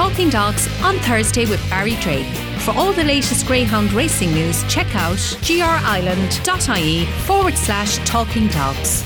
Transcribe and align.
Talking 0.00 0.30
Dogs 0.30 0.66
on 0.82 0.96
Thursday 1.00 1.44
with 1.44 1.60
Barry 1.68 1.94
Drake. 1.96 2.24
For 2.60 2.70
all 2.70 2.90
the 2.90 3.04
latest 3.04 3.46
Greyhound 3.46 3.92
racing 3.92 4.32
news, 4.32 4.64
check 4.66 4.86
out 4.96 5.18
grireland.ie 5.18 7.04
forward 7.26 7.54
slash 7.54 7.98
talking 8.08 8.46
dogs. 8.46 9.04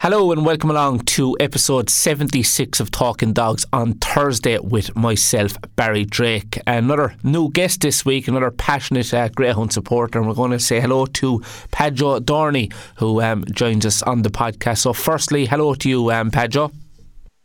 Hello 0.00 0.32
and 0.32 0.46
welcome 0.46 0.70
along 0.70 1.00
to 1.00 1.36
episode 1.40 1.90
76 1.90 2.80
of 2.80 2.90
Talking 2.90 3.34
Dogs 3.34 3.66
on 3.70 3.98
Thursday 3.98 4.58
with 4.58 4.96
myself, 4.96 5.58
Barry 5.76 6.06
Drake. 6.06 6.58
Another 6.66 7.14
new 7.22 7.50
guest 7.50 7.82
this 7.82 8.06
week, 8.06 8.26
another 8.26 8.50
passionate 8.50 9.12
uh, 9.12 9.28
Greyhound 9.28 9.74
supporter, 9.74 10.18
and 10.20 10.26
we're 10.26 10.32
going 10.32 10.52
to 10.52 10.58
say 10.58 10.80
hello 10.80 11.04
to 11.04 11.40
Padjo 11.70 12.20
Dorney, 12.20 12.72
who 12.96 13.20
um, 13.20 13.44
joins 13.52 13.84
us 13.84 14.02
on 14.02 14.22
the 14.22 14.30
podcast. 14.30 14.78
So, 14.78 14.94
firstly, 14.94 15.44
hello 15.44 15.74
to 15.74 15.86
you, 15.86 16.10
um, 16.10 16.30
Padjo. 16.30 16.72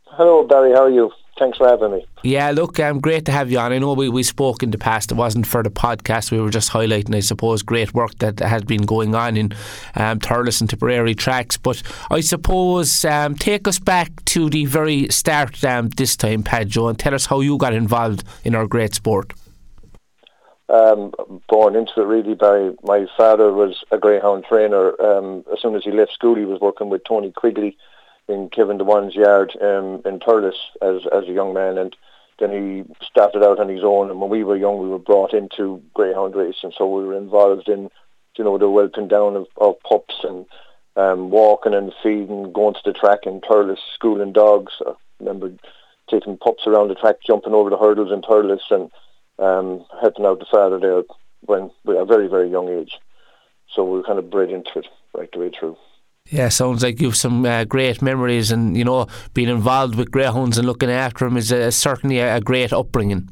Hello, 0.06 0.44
Barry. 0.44 0.72
How 0.72 0.84
are 0.84 0.90
you? 0.90 1.10
Thanks 1.40 1.56
for 1.56 1.66
having 1.66 1.92
me. 1.92 2.06
Yeah, 2.22 2.50
look, 2.50 2.78
um, 2.78 3.00
great 3.00 3.24
to 3.24 3.32
have 3.32 3.50
you 3.50 3.58
on. 3.58 3.72
I 3.72 3.78
know 3.78 3.94
we, 3.94 4.10
we 4.10 4.22
spoke 4.22 4.62
in 4.62 4.72
the 4.72 4.76
past. 4.76 5.10
It 5.10 5.14
wasn't 5.14 5.46
for 5.46 5.62
the 5.62 5.70
podcast. 5.70 6.30
We 6.30 6.38
were 6.38 6.50
just 6.50 6.70
highlighting, 6.70 7.14
I 7.14 7.20
suppose, 7.20 7.62
great 7.62 7.94
work 7.94 8.14
that 8.18 8.40
has 8.40 8.62
been 8.62 8.82
going 8.82 9.14
on 9.14 9.38
in 9.38 9.52
um, 9.94 10.18
Thurles 10.18 10.60
and 10.60 10.68
Tipperary 10.68 11.14
tracks. 11.14 11.56
But 11.56 11.82
I 12.10 12.20
suppose 12.20 13.06
um, 13.06 13.36
take 13.36 13.66
us 13.66 13.78
back 13.78 14.22
to 14.26 14.50
the 14.50 14.66
very 14.66 15.08
start 15.08 15.64
um, 15.64 15.88
this 15.88 16.14
time, 16.14 16.42
Padjo, 16.42 16.90
and 16.90 16.98
tell 16.98 17.14
us 17.14 17.24
how 17.24 17.40
you 17.40 17.56
got 17.56 17.72
involved 17.72 18.22
in 18.44 18.54
our 18.54 18.66
great 18.66 18.94
sport. 18.94 19.32
Um, 20.68 21.14
born 21.48 21.74
into 21.74 22.02
it 22.02 22.04
really, 22.04 22.34
Barry. 22.34 22.74
My 22.82 23.06
father 23.16 23.50
was 23.50 23.82
a 23.90 23.96
greyhound 23.96 24.44
trainer. 24.46 25.00
Um, 25.00 25.42
as 25.50 25.62
soon 25.62 25.74
as 25.74 25.84
he 25.84 25.90
left 25.90 26.12
school, 26.12 26.34
he 26.34 26.44
was 26.44 26.60
working 26.60 26.90
with 26.90 27.02
Tony 27.04 27.32
Quigley 27.32 27.78
in 28.30 28.48
Kevin 28.48 28.78
Dewan's 28.78 29.14
yard 29.14 29.56
um, 29.60 30.02
in 30.04 30.20
Thurles 30.20 30.54
as 30.80 31.06
as 31.12 31.28
a 31.28 31.32
young 31.32 31.52
man, 31.52 31.76
and 31.78 31.96
then 32.38 32.50
he 32.52 32.94
started 33.04 33.42
out 33.42 33.58
on 33.58 33.68
his 33.68 33.84
own. 33.84 34.10
And 34.10 34.20
when 34.20 34.30
we 34.30 34.44
were 34.44 34.56
young, 34.56 34.78
we 34.78 34.88
were 34.88 34.98
brought 34.98 35.34
into 35.34 35.82
greyhound 35.94 36.34
racing, 36.34 36.72
so 36.76 36.86
we 36.88 37.04
were 37.04 37.16
involved 37.16 37.68
in 37.68 37.90
you 38.36 38.44
know 38.44 38.56
the 38.56 38.70
whelping 38.70 39.08
down 39.08 39.36
of, 39.36 39.46
of 39.56 39.80
pups 39.80 40.14
and 40.22 40.46
um, 40.96 41.30
walking 41.30 41.74
and 41.74 41.92
feeding, 42.02 42.52
going 42.52 42.74
to 42.74 42.80
the 42.84 42.92
track 42.92 43.20
in 43.24 43.40
Thurles, 43.40 43.78
schooling 43.94 44.32
dogs. 44.32 44.72
I 44.86 44.92
remember 45.18 45.52
taking 46.08 46.36
pups 46.36 46.66
around 46.66 46.88
the 46.88 46.94
track, 46.94 47.16
jumping 47.26 47.54
over 47.54 47.70
the 47.70 47.78
hurdles 47.78 48.12
in 48.12 48.22
Thurles, 48.22 48.62
and 48.70 48.90
um, 49.38 49.84
helping 50.00 50.24
out 50.24 50.38
the 50.38 50.46
father 50.50 50.78
there 50.78 51.02
when 51.42 51.70
at 51.88 51.96
a 51.96 52.04
very 52.04 52.28
very 52.28 52.50
young 52.50 52.68
age. 52.68 52.98
So 53.74 53.84
we 53.84 53.98
were 53.98 54.04
kind 54.04 54.18
of 54.18 54.30
bred 54.30 54.50
into 54.50 54.78
it 54.78 54.86
right 55.14 55.30
the 55.32 55.38
way 55.38 55.50
through. 55.50 55.76
Yeah, 56.30 56.48
sounds 56.48 56.84
like 56.84 57.00
you've 57.00 57.16
some 57.16 57.44
uh, 57.44 57.64
great 57.64 58.00
memories, 58.00 58.52
and 58.52 58.76
you 58.76 58.84
know, 58.84 59.08
being 59.34 59.48
involved 59.48 59.96
with 59.96 60.12
greyhounds 60.12 60.58
and 60.58 60.66
looking 60.66 60.90
after 60.90 61.24
them 61.24 61.36
is 61.36 61.52
uh, 61.52 61.72
certainly 61.72 62.18
a, 62.20 62.36
a, 62.36 62.40
great 62.40 62.72
upbringing. 62.72 63.28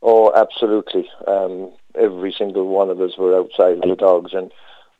Oh, 0.00 0.32
absolutely. 0.34 1.08
Um, 1.26 1.70
every 1.94 2.32
single 2.32 2.66
one 2.66 2.88
of 2.88 3.00
us 3.02 3.18
were 3.18 3.36
outside 3.36 3.80
with 3.80 3.90
the 3.90 3.96
dogs, 3.96 4.32
and 4.32 4.50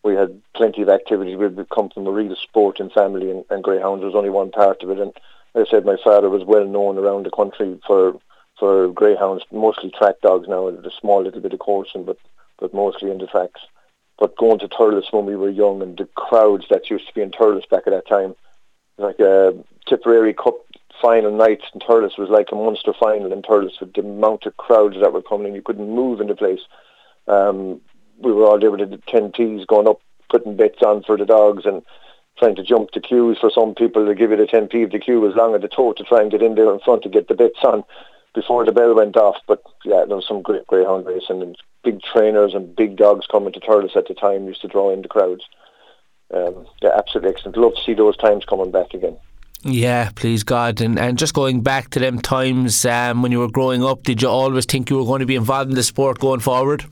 we 0.03 0.15
had 0.15 0.39
plenty 0.55 0.83
of 0.83 0.91
activities. 0.91 1.39
We'd 1.39 1.69
come 1.70 1.89
from 1.89 2.06
a 2.06 2.12
real 2.12 2.37
sporting 2.37 2.91
family, 2.91 3.31
and, 3.31 3.43
and 3.48 3.65
greyhounds 3.65 4.05
was 4.05 4.15
only 4.15 4.31
one 4.31 4.50
part 4.50 4.83
of 4.83 4.91
it. 4.91 4.98
And 4.98 5.12
I 5.55 5.65
said, 5.70 5.87
my 5.87 5.97
father 6.05 6.28
was 6.28 6.45
well 6.45 6.67
known 6.67 6.98
around 6.98 7.25
the 7.25 7.31
country 7.31 7.81
for 7.87 8.20
for 8.59 8.89
greyhounds, 8.89 9.45
mostly 9.53 9.91
track 9.91 10.17
dogs 10.20 10.48
now, 10.48 10.67
a 10.67 10.91
small 11.00 11.22
little 11.22 11.41
bit 11.41 11.53
of 11.53 11.61
coursing, 11.61 12.05
but 12.05 12.19
but 12.59 12.75
mostly 12.75 13.11
in 13.11 13.19
the 13.19 13.27
tracks. 13.27 13.61
But 14.19 14.37
going 14.37 14.59
to 14.61 14.69
Thurles 14.69 15.13
when 15.13 15.27
we 15.27 15.37
were 15.37 15.51
young 15.51 15.81
and 15.81 15.97
the 15.97 16.09
crowds 16.17 16.65
that 16.71 16.91
used 16.91 17.07
to 17.09 17.15
be 17.15 17.23
in 17.23 17.31
Thurles 17.31 17.69
back 17.69 17.85
at 17.87 17.93
that 17.93 18.09
time, 18.09 18.35
like 18.97 19.21
a 19.21 19.55
Tipperary 19.87 20.35
Cup 20.35 20.57
final 21.01 21.31
night 21.31 21.63
in 21.73 21.81
Thurles 21.81 22.19
was 22.19 22.29
like 22.29 22.49
a 22.51 22.57
monster 22.57 22.93
final 22.93 23.33
in 23.33 23.43
Thurles 23.43 23.79
with 23.81 23.95
the 23.95 24.01
amount 24.01 24.47
of 24.47 24.57
crowds 24.57 24.97
that 25.01 25.13
were 25.13 25.23
coming 25.23 25.49
in. 25.49 25.55
You 25.55 25.63
couldn't 25.63 25.95
move 25.95 26.21
in 26.21 26.27
the 26.27 26.35
place. 26.35 26.61
Um, 27.29 27.81
we 28.19 28.33
were 28.33 28.45
all 28.45 28.59
there 28.59 28.71
with 28.73 28.91
the 28.91 29.01
10 29.07 29.31
Ps 29.33 29.65
going 29.67 29.87
up, 29.87 30.01
putting 30.28 30.57
bets 30.57 30.83
on 30.83 31.05
for 31.05 31.17
the 31.17 31.25
dogs 31.25 31.65
and 31.65 31.83
trying 32.39 32.57
to 32.57 32.62
jump 32.62 32.91
the 32.93 33.01
queues 33.01 33.39
for 33.41 33.51
some 33.51 33.75
people 33.75 34.07
to 34.07 34.15
give 34.15 34.31
you 34.31 34.37
the 34.37 34.45
10p 34.45 34.84
if 34.84 34.93
the 34.93 34.99
queue 34.99 35.21
was 35.21 35.34
long 35.34 35.55
at 35.55 35.61
the 35.61 35.69
tote 35.69 35.97
to 35.97 36.05
try 36.05 36.21
and 36.21 36.31
get 36.31 36.43
in 36.43 36.55
there 36.55 36.73
in 36.73 36.81
front 36.81 37.03
to 37.03 37.09
get 37.09 37.28
the 37.28 37.34
bets 37.34 37.59
on 37.65 37.83
before 38.38 38.65
the 38.65 38.72
bell 38.72 38.94
went 38.94 39.16
off. 39.16 39.37
But 39.47 39.62
yeah, 39.84 40.04
there 40.06 40.16
was 40.16 40.26
some 40.26 40.43
great 40.43 40.66
greyhound 40.66 41.06
racing 41.06 41.43
and 41.43 41.56
big 41.82 42.00
trainers 42.03 42.54
and 42.54 42.75
big 42.76 42.97
dogs 42.97 43.26
coming 43.26 43.53
to 43.53 43.60
Thurles 43.60 43.97
at 43.97 44.06
the 44.06 44.15
time 44.15 44.47
used 44.47 44.60
to 44.62 44.69
draw 44.69 44.93
in 44.93 45.03
the 45.03 45.09
crowds. 45.09 45.44
Um, 46.32 46.66
yeah, 46.82 46.91
absolutely 46.97 47.31
excellent. 47.31 47.56
Love 47.56 47.75
to 47.75 47.82
see 47.82 47.94
those 47.94 48.16
times 48.16 48.44
coming 48.44 48.71
back 48.71 48.94
again. 48.94 49.16
Yeah, 49.62 50.10
please 50.15 50.44
God. 50.44 50.81
And 50.81 50.98
and 50.98 51.19
just 51.19 51.34
going 51.34 51.62
back 51.62 51.91
to 51.91 51.98
them 51.98 52.21
times 52.21 52.84
um, 52.87 53.22
when 53.22 53.32
you 53.32 53.41
were 53.41 53.50
growing 53.50 53.82
up, 53.82 54.04
did 54.04 54.22
you 54.22 54.28
always 54.28 54.66
think 54.66 54.88
you 54.88 54.98
were 54.98 55.04
going 55.04 55.21
to 55.21 55.27
be 55.27 55.34
involved 55.34 55.71
in 55.71 55.77
the 55.77 55.82
sport 55.82 56.21
going 56.21 56.41
forward? 56.41 56.84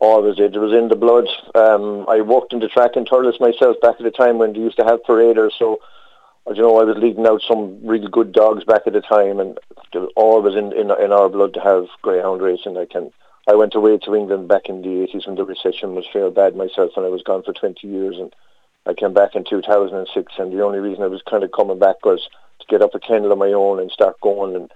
Always 0.00 0.36
did. 0.36 0.56
It 0.56 0.58
was 0.58 0.72
in 0.72 0.88
the 0.88 0.96
blood. 0.96 1.28
Um, 1.54 2.06
I 2.08 2.22
worked 2.22 2.52
in 2.52 2.60
the 2.60 2.68
track 2.68 2.92
in 2.96 3.04
Thurles 3.04 3.38
myself 3.38 3.76
back 3.82 3.96
at 4.00 4.02
the 4.02 4.10
time 4.10 4.38
when 4.38 4.52
they 4.52 4.58
used 4.58 4.78
to 4.78 4.84
have 4.84 5.04
paraders. 5.04 5.54
So, 5.58 5.78
you 6.48 6.62
know, 6.62 6.78
I 6.78 6.84
was 6.84 6.96
leading 6.96 7.26
out 7.26 7.42
some 7.42 7.78
really 7.86 8.08
good 8.08 8.32
dogs 8.32 8.64
back 8.64 8.82
at 8.86 8.92
the 8.92 9.00
time, 9.00 9.38
and 9.40 9.58
it 9.92 9.98
was 9.98 10.10
always 10.16 10.56
in, 10.56 10.72
in 10.72 10.90
in 10.90 11.12
our 11.12 11.28
blood 11.28 11.54
to 11.54 11.60
have 11.60 11.86
greyhound 12.02 12.42
racing. 12.42 12.76
I 12.76 12.86
can 12.86 13.12
I 13.48 13.54
went 13.54 13.74
away 13.74 13.98
to 13.98 14.14
England 14.14 14.48
back 14.48 14.68
in 14.68 14.82
the 14.82 14.88
80s 14.88 15.26
when 15.26 15.36
the 15.36 15.44
recession 15.44 15.94
was 15.94 16.06
fair 16.12 16.30
bad 16.30 16.54
myself 16.54 16.92
and 16.96 17.06
I 17.06 17.08
was 17.08 17.22
gone 17.22 17.42
for 17.42 17.52
20 17.52 17.86
years 17.86 18.16
and 18.16 18.32
I 18.86 18.94
came 18.94 19.14
back 19.14 19.34
in 19.34 19.44
2006 19.44 20.32
and 20.38 20.52
the 20.52 20.62
only 20.62 20.78
reason 20.78 21.02
I 21.02 21.08
was 21.08 21.22
kind 21.28 21.42
of 21.42 21.50
coming 21.50 21.78
back 21.78 22.04
was 22.04 22.28
to 22.60 22.66
get 22.68 22.82
up 22.82 22.94
a 22.94 23.00
kennel 23.00 23.32
of 23.32 23.38
my 23.38 23.52
own 23.52 23.80
and 23.80 23.90
start 23.90 24.20
going 24.20 24.54
and 24.54 24.70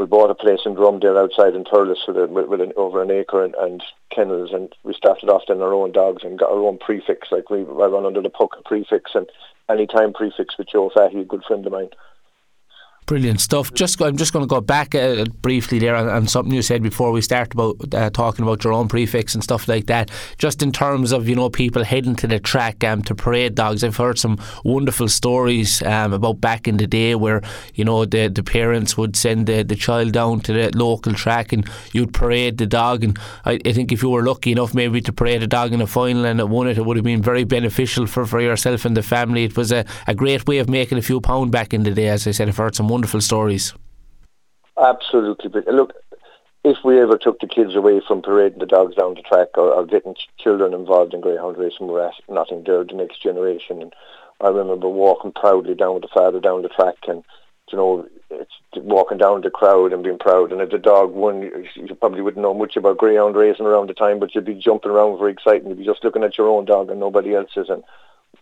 we 0.00 0.06
bought 0.06 0.30
a 0.30 0.34
place 0.34 0.60
in 0.64 0.74
Drumdale 0.74 1.18
outside 1.18 1.54
in 1.54 1.64
Thurles 1.64 2.08
with, 2.08 2.16
a, 2.16 2.26
with, 2.26 2.62
an, 2.62 2.72
over 2.78 3.02
an 3.02 3.10
acre 3.10 3.44
and, 3.44 3.54
and, 3.56 3.82
kennels 4.10 4.50
and 4.52 4.74
we 4.82 4.92
started 4.92 5.28
off 5.28 5.42
then 5.46 5.60
our 5.60 5.72
own 5.72 5.92
dogs 5.92 6.24
and 6.24 6.36
got 6.36 6.50
our 6.50 6.66
own 6.66 6.78
prefix 6.78 7.28
like 7.30 7.48
we 7.48 7.60
I 7.60 7.86
run 7.86 8.06
under 8.06 8.20
the 8.20 8.28
Puck 8.28 8.56
prefix 8.64 9.12
and 9.14 9.28
anytime 9.68 10.12
prefix 10.12 10.58
with 10.58 10.66
Joe 10.72 10.90
Fatty, 10.92 11.20
a 11.20 11.24
good 11.24 11.44
friend 11.44 11.64
of 11.64 11.72
mine 11.72 11.90
Brilliant 13.06 13.40
stuff. 13.40 13.74
Just 13.74 14.00
I'm 14.00 14.16
just 14.16 14.32
going 14.32 14.44
to 14.44 14.48
go 14.48 14.60
back 14.60 14.94
uh, 14.94 15.24
briefly 15.42 15.80
there 15.80 15.96
on, 15.96 16.08
on, 16.08 16.28
something 16.28 16.54
you 16.54 16.62
said 16.62 16.80
before 16.80 17.10
we 17.10 17.20
start 17.20 17.52
about 17.52 17.92
uh, 17.92 18.08
talking 18.10 18.44
about 18.44 18.62
your 18.62 18.72
own 18.72 18.88
prefix 18.88 19.34
and 19.34 19.42
stuff 19.42 19.66
like 19.66 19.86
that. 19.86 20.12
Just 20.38 20.62
in 20.62 20.70
terms 20.70 21.10
of 21.10 21.28
you 21.28 21.34
know 21.34 21.50
people 21.50 21.82
heading 21.82 22.14
to 22.16 22.28
the 22.28 22.38
track 22.38 22.84
um, 22.84 23.02
to 23.02 23.14
parade 23.16 23.56
dogs, 23.56 23.82
I've 23.82 23.96
heard 23.96 24.16
some 24.16 24.38
wonderful 24.64 25.08
stories 25.08 25.82
um, 25.82 26.12
about 26.12 26.40
back 26.40 26.68
in 26.68 26.76
the 26.76 26.86
day 26.86 27.16
where 27.16 27.42
you 27.74 27.84
know 27.84 28.04
the 28.04 28.28
the 28.28 28.44
parents 28.44 28.96
would 28.96 29.16
send 29.16 29.48
the, 29.48 29.64
the 29.64 29.74
child 29.74 30.12
down 30.12 30.38
to 30.42 30.52
the 30.52 30.70
local 30.78 31.12
track 31.12 31.52
and 31.52 31.68
you'd 31.92 32.14
parade 32.14 32.58
the 32.58 32.66
dog. 32.66 33.02
And 33.02 33.18
I, 33.44 33.58
I 33.66 33.72
think 33.72 33.90
if 33.90 34.04
you 34.04 34.10
were 34.10 34.22
lucky 34.22 34.52
enough 34.52 34.72
maybe 34.72 35.00
to 35.00 35.12
parade 35.12 35.42
a 35.42 35.48
dog 35.48 35.72
in 35.72 35.80
a 35.80 35.86
final 35.88 36.26
and 36.26 36.38
it 36.38 36.48
won 36.48 36.68
it, 36.68 36.78
it 36.78 36.86
would 36.86 36.96
have 36.96 37.04
been 37.04 37.22
very 37.22 37.42
beneficial 37.42 38.06
for, 38.06 38.24
for 38.24 38.40
yourself 38.40 38.84
and 38.84 38.96
the 38.96 39.02
family. 39.02 39.42
It 39.42 39.56
was 39.56 39.72
a, 39.72 39.84
a 40.06 40.14
great 40.14 40.46
way 40.46 40.58
of 40.58 40.68
making 40.68 40.98
a 40.98 41.02
few 41.02 41.20
pound 41.20 41.50
back 41.50 41.74
in 41.74 41.82
the 41.82 41.90
day. 41.90 42.06
As 42.06 42.28
I 42.28 42.30
said, 42.30 42.48
I've 42.48 42.56
heard 42.56 42.76
some 42.76 42.88
wonderful 42.90 43.20
stories. 43.20 43.74
Absolutely, 44.78 45.48
but 45.48 45.66
look, 45.66 45.92
if 46.64 46.78
we 46.84 47.00
ever 47.00 47.16
took 47.16 47.40
the 47.40 47.46
kids 47.46 47.74
away 47.74 48.00
from 48.06 48.22
parading 48.22 48.58
the 48.58 48.66
dogs 48.66 48.94
down 48.94 49.14
the 49.14 49.22
track 49.22 49.48
or, 49.56 49.72
or 49.72 49.86
getting 49.86 50.14
children 50.38 50.74
involved 50.74 51.14
in 51.14 51.20
greyhound 51.20 51.56
racing, 51.56 51.86
we're 51.86 52.06
at 52.06 52.14
nothing 52.28 52.62
there 52.64 52.84
the 52.84 52.94
next 52.94 53.22
generation. 53.22 53.80
And 53.80 53.94
I 54.40 54.48
remember 54.48 54.88
walking 54.88 55.32
proudly 55.32 55.74
down 55.74 55.94
with 55.94 56.02
the 56.02 56.08
father 56.08 56.40
down 56.40 56.62
the 56.62 56.68
track, 56.68 56.96
and 57.08 57.24
you 57.70 57.78
know, 57.78 58.06
it's 58.30 58.52
walking 58.76 59.18
down 59.18 59.40
the 59.40 59.50
crowd 59.50 59.92
and 59.92 60.02
being 60.02 60.18
proud. 60.18 60.52
And 60.52 60.60
if 60.60 60.70
the 60.70 60.78
dog 60.78 61.12
won, 61.12 61.42
you 61.74 61.94
probably 61.94 62.20
wouldn't 62.20 62.42
know 62.42 62.54
much 62.54 62.76
about 62.76 62.98
greyhound 62.98 63.36
racing 63.36 63.66
around 63.66 63.88
the 63.88 63.94
time, 63.94 64.18
but 64.18 64.34
you'd 64.34 64.44
be 64.44 64.54
jumping 64.54 64.90
around 64.90 65.18
very 65.18 65.32
excited. 65.32 65.66
You'd 65.66 65.78
be 65.78 65.84
just 65.84 66.04
looking 66.04 66.24
at 66.24 66.36
your 66.36 66.48
own 66.48 66.64
dog 66.64 66.90
and 66.90 67.00
nobody 67.00 67.34
else's. 67.34 67.68
And 67.68 67.82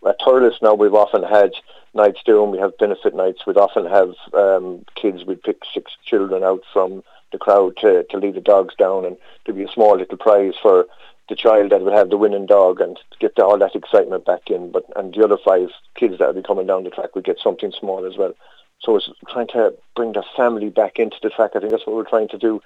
at 0.07 0.19
Thurles 0.21 0.63
now 0.63 0.75
we've 0.75 0.95
often 0.95 1.23
had 1.23 1.53
nights 1.99 2.23
doing, 2.25 2.51
we 2.51 2.59
have 2.59 2.79
benefit 2.79 3.15
nights, 3.15 3.47
we'd 3.47 3.59
often 3.59 3.85
have 3.85 4.15
um, 4.33 4.85
kids, 4.95 5.25
we'd 5.25 5.43
pick 5.43 5.59
six 5.75 5.93
children 6.05 6.43
out 6.43 6.62
from 6.73 7.03
the 7.33 7.39
crowd 7.39 7.77
to, 7.79 8.05
to 8.05 8.17
lead 8.17 8.35
the 8.35 8.41
dogs 8.41 8.75
down 8.77 9.05
and 9.05 9.17
there'd 9.45 9.59
be 9.59 9.65
a 9.65 9.73
small 9.73 9.97
little 9.97 10.17
prize 10.17 10.55
for 10.62 10.87
the 11.29 11.37
child 11.37 11.71
that 11.71 11.83
would 11.83 11.93
have 11.93 12.09
the 12.09 12.17
winning 12.17 12.47
dog 12.47 12.81
and 12.81 12.99
get 13.21 13.39
all 13.39 13.59
that 13.59 13.75
excitement 13.75 14.25
back 14.25 14.49
in. 14.49 14.73
But 14.73 14.85
And 14.97 15.12
the 15.12 15.25
other 15.25 15.37
five 15.45 15.69
kids 15.95 16.19
that 16.19 16.29
would 16.29 16.43
be 16.43 16.47
coming 16.47 16.67
down 16.67 16.85
the 16.85 16.91
track 16.91 17.15
would 17.15 17.25
get 17.25 17.39
something 17.39 17.73
small 17.79 18.06
as 18.06 18.17
well. 18.17 18.33
So 18.81 18.97
it's 18.97 19.11
trying 19.29 19.49
to 19.49 19.75
bring 19.94 20.12
the 20.12 20.25
family 20.37 20.71
back 20.71 20.99
into 20.99 21.17
the 21.23 21.31
track. 21.31 21.51
I 21.55 21.61
think 21.61 21.73
that's 21.73 21.87
what 21.87 21.97
we're 21.97 22.09
trying 22.09 22.29
to 22.29 22.39
do 22.39 22.62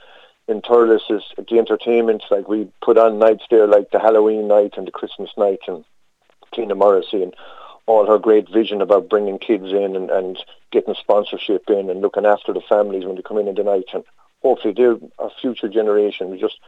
in 0.46 0.60
Thurles 0.60 1.10
is 1.10 1.22
the 1.36 1.58
entertainment. 1.58 2.24
Like 2.30 2.48
we 2.48 2.70
put 2.82 2.98
on 2.98 3.18
nights 3.18 3.44
there 3.50 3.66
like 3.66 3.90
the 3.90 3.98
Halloween 3.98 4.46
night 4.46 4.74
and 4.76 4.86
the 4.86 4.92
Christmas 4.92 5.30
night 5.36 5.60
and 5.66 5.84
Tina 6.52 6.74
Morrissey 6.74 7.22
and 7.22 7.34
all 7.86 8.06
her 8.06 8.18
great 8.18 8.48
vision 8.48 8.80
about 8.80 9.08
bringing 9.08 9.38
kids 9.38 9.72
in 9.72 9.96
and, 9.96 10.10
and 10.10 10.38
getting 10.70 10.94
sponsorship 10.94 11.68
in 11.68 11.90
and 11.90 12.00
looking 12.00 12.26
after 12.26 12.52
the 12.52 12.60
families 12.60 13.04
when 13.04 13.16
they 13.16 13.22
come 13.22 13.38
in 13.38 13.48
in 13.48 13.54
the 13.54 13.64
night. 13.64 13.88
And 13.92 14.04
hopefully 14.42 14.74
they're 14.76 14.98
a 15.18 15.30
future 15.40 15.68
generation. 15.68 16.30
We 16.30 16.40
just, 16.40 16.58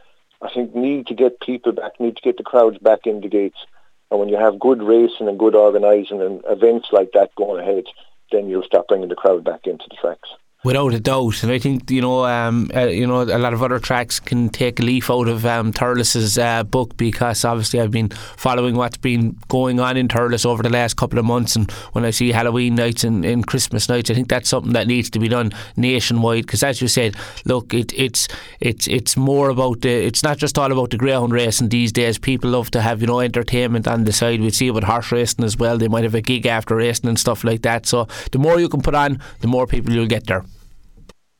I 0.41 0.49
think, 0.53 0.75
need 0.75 1.07
to 1.07 1.13
get 1.13 1.39
people 1.39 1.71
back, 1.71 1.99
need 1.99 2.17
to 2.17 2.21
get 2.21 2.37
the 2.37 2.43
crowds 2.43 2.77
back 2.79 3.05
in 3.05 3.21
the 3.21 3.29
gates. 3.29 3.65
And 4.11 4.19
when 4.19 4.29
you 4.29 4.37
have 4.37 4.59
good 4.59 4.81
racing 4.81 5.27
and 5.27 5.39
good 5.39 5.55
organising 5.55 6.21
and 6.21 6.43
events 6.47 6.89
like 6.91 7.11
that 7.13 7.33
going 7.35 7.61
ahead, 7.61 7.85
then 8.31 8.49
you'll 8.49 8.63
start 8.63 8.87
bringing 8.87 9.09
the 9.09 9.15
crowd 9.15 9.43
back 9.43 9.65
into 9.65 9.85
the 9.89 9.95
tracks. 9.95 10.29
Without 10.65 10.95
a 10.95 10.99
doubt, 10.99 11.43
and 11.43 11.51
I 11.51 11.59
think 11.59 11.91
you 11.91 12.01
know, 12.01 12.25
um, 12.25 12.71
uh, 12.75 12.87
you 12.87 13.05
know, 13.05 13.21
a 13.21 13.37
lot 13.37 13.53
of 13.53 13.61
other 13.61 13.77
tracks 13.77 14.19
can 14.19 14.49
take 14.49 14.79
a 14.79 14.83
leaf 14.83 15.11
out 15.11 15.27
of 15.27 15.45
um, 15.45 15.71
uh, 15.79 16.63
book 16.63 16.97
because 16.97 17.45
obviously 17.45 17.79
I've 17.79 17.91
been 17.91 18.09
following 18.09 18.75
what's 18.75 18.97
been 18.97 19.37
going 19.47 19.79
on 19.79 19.95
in 19.95 20.07
Thurles 20.07 20.43
over 20.43 20.63
the 20.63 20.71
last 20.71 20.97
couple 20.97 21.19
of 21.19 21.25
months, 21.25 21.55
and 21.55 21.71
when 21.91 22.03
I 22.03 22.09
see 22.09 22.31
Halloween 22.31 22.73
nights 22.73 23.03
and, 23.03 23.23
and 23.23 23.45
Christmas 23.45 23.87
nights, 23.89 24.09
I 24.09 24.15
think 24.15 24.27
that's 24.27 24.49
something 24.49 24.73
that 24.73 24.87
needs 24.87 25.11
to 25.11 25.19
be 25.19 25.27
done 25.27 25.51
nationwide. 25.77 26.47
Because 26.47 26.63
as 26.63 26.81
you 26.81 26.87
said, 26.87 27.15
look, 27.45 27.71
it, 27.71 27.93
it's 27.93 28.27
it's 28.59 28.87
it's 28.87 29.15
more 29.15 29.49
about 29.49 29.81
the, 29.81 29.91
it's 29.91 30.23
not 30.23 30.39
just 30.39 30.57
all 30.57 30.71
about 30.71 30.89
the 30.89 30.97
greyhound 30.97 31.31
racing 31.31 31.69
these 31.69 31.91
days. 31.91 32.17
People 32.17 32.49
love 32.49 32.71
to 32.71 32.81
have 32.81 33.01
you 33.01 33.07
know 33.07 33.19
entertainment 33.19 33.87
on 33.87 34.05
the 34.05 34.11
side. 34.11 34.41
We 34.41 34.49
see 34.49 34.69
it 34.69 34.71
with 34.71 34.85
horse 34.85 35.11
racing 35.11 35.45
as 35.45 35.57
well. 35.57 35.77
They 35.77 35.89
might 35.89 36.05
have 36.05 36.15
a 36.15 36.21
gig 36.21 36.47
after 36.47 36.75
racing 36.75 37.07
and 37.07 37.19
stuff 37.19 37.43
like 37.43 37.61
that. 37.61 37.85
So 37.85 38.07
the 38.31 38.39
more 38.39 38.59
you 38.59 38.67
can 38.67 38.81
put 38.81 38.95
on, 38.95 39.21
the 39.41 39.47
more 39.47 39.67
people 39.67 39.93
you'll 39.93 40.07
get 40.07 40.25
there. 40.25 40.43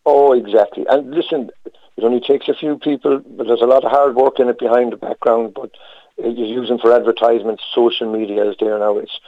Oh, 0.06 0.34
exactly. 0.34 0.86
And 0.88 1.12
listen, 1.12 1.50
it 1.66 2.04
only 2.04 2.20
takes 2.20 2.48
a 2.48 2.54
few 2.54 2.78
people, 2.78 3.20
but 3.26 3.48
there's 3.48 3.62
a 3.62 3.66
lot 3.66 3.84
of 3.84 3.92
hard 3.92 4.16
work 4.16 4.40
in 4.40 4.50
it 4.50 4.60
behind 4.60 4.92
the 4.92 4.98
background. 4.98 5.54
But 5.56 5.72
it's 6.18 6.38
using 6.38 6.78
for 6.78 6.94
advertisements, 6.94 7.64
social 7.74 8.12
media 8.12 8.50
is 8.50 8.56
there 8.60 8.78
now. 8.78 8.98
It's, 8.98 9.20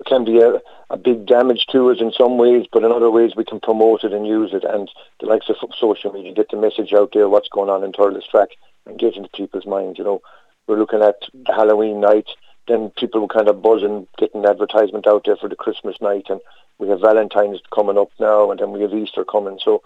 it 0.00 0.06
can 0.06 0.24
be 0.24 0.40
a, 0.40 0.60
a 0.90 0.96
big 0.96 1.26
damage 1.26 1.66
to 1.70 1.90
us 1.90 1.98
in 2.00 2.12
some 2.12 2.36
ways, 2.36 2.66
but 2.72 2.82
in 2.82 2.90
other 2.90 3.10
ways 3.10 3.32
we 3.36 3.44
can 3.44 3.60
promote 3.60 4.02
it 4.02 4.12
and 4.12 4.26
use 4.26 4.52
it. 4.52 4.64
And 4.64 4.90
the 5.20 5.26
likes 5.26 5.48
of 5.48 5.56
social 5.78 6.12
media, 6.12 6.34
get 6.34 6.50
the 6.50 6.56
message 6.56 6.92
out 6.92 7.10
there, 7.12 7.28
what's 7.28 7.48
going 7.48 7.70
on 7.70 7.84
in 7.84 7.92
Thurles 7.92 8.28
Track, 8.28 8.48
and 8.86 8.98
get 8.98 9.16
into 9.16 9.28
people's 9.30 9.66
minds. 9.66 9.98
You 9.98 10.04
know, 10.04 10.22
we're 10.66 10.78
looking 10.78 11.02
at 11.02 11.16
Halloween 11.46 12.00
night, 12.00 12.26
then 12.66 12.90
people 12.96 13.20
were 13.20 13.28
kind 13.28 13.48
of 13.48 13.62
buzzing, 13.62 14.08
getting 14.18 14.44
advertisement 14.44 15.06
out 15.06 15.24
there 15.26 15.36
for 15.36 15.48
the 15.48 15.56
Christmas 15.56 15.96
night, 16.00 16.26
and 16.28 16.40
we 16.78 16.88
have 16.88 17.00
Valentine's 17.00 17.60
coming 17.72 17.98
up 17.98 18.10
now, 18.18 18.50
and 18.50 18.58
then 18.58 18.72
we 18.72 18.80
have 18.82 18.92
Easter 18.94 19.24
coming. 19.24 19.58
So 19.62 19.82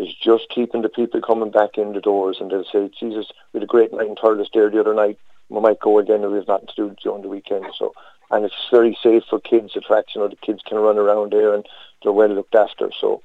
is 0.00 0.14
just 0.14 0.48
keeping 0.48 0.82
the 0.82 0.88
people 0.88 1.20
coming 1.20 1.50
back 1.50 1.76
in 1.76 1.92
the 1.92 2.00
doors 2.00 2.38
and 2.40 2.50
they'll 2.50 2.64
say, 2.64 2.90
Jesus, 2.98 3.26
we 3.52 3.58
had 3.58 3.64
a 3.64 3.66
great 3.66 3.92
night 3.92 4.08
in 4.08 4.14
Thurles 4.14 4.48
there 4.52 4.70
the 4.70 4.80
other 4.80 4.94
night. 4.94 5.18
We 5.48 5.60
might 5.60 5.80
go 5.80 5.98
again 5.98 6.22
and 6.22 6.32
we 6.32 6.38
have 6.38 6.48
nothing 6.48 6.68
to 6.68 6.88
do 6.88 6.96
during 7.02 7.22
the 7.22 7.28
weekend. 7.28 7.66
So 7.76 7.92
and 8.30 8.44
it's 8.44 8.54
very 8.70 8.96
safe 9.02 9.24
for 9.28 9.40
kids 9.40 9.76
attraction. 9.76 10.20
Know, 10.20 10.28
the 10.28 10.36
kids 10.36 10.62
can 10.66 10.78
run 10.78 10.98
around 10.98 11.32
there 11.32 11.54
and 11.54 11.66
they're 12.02 12.12
well 12.12 12.28
looked 12.28 12.54
after. 12.54 12.90
So 13.00 13.22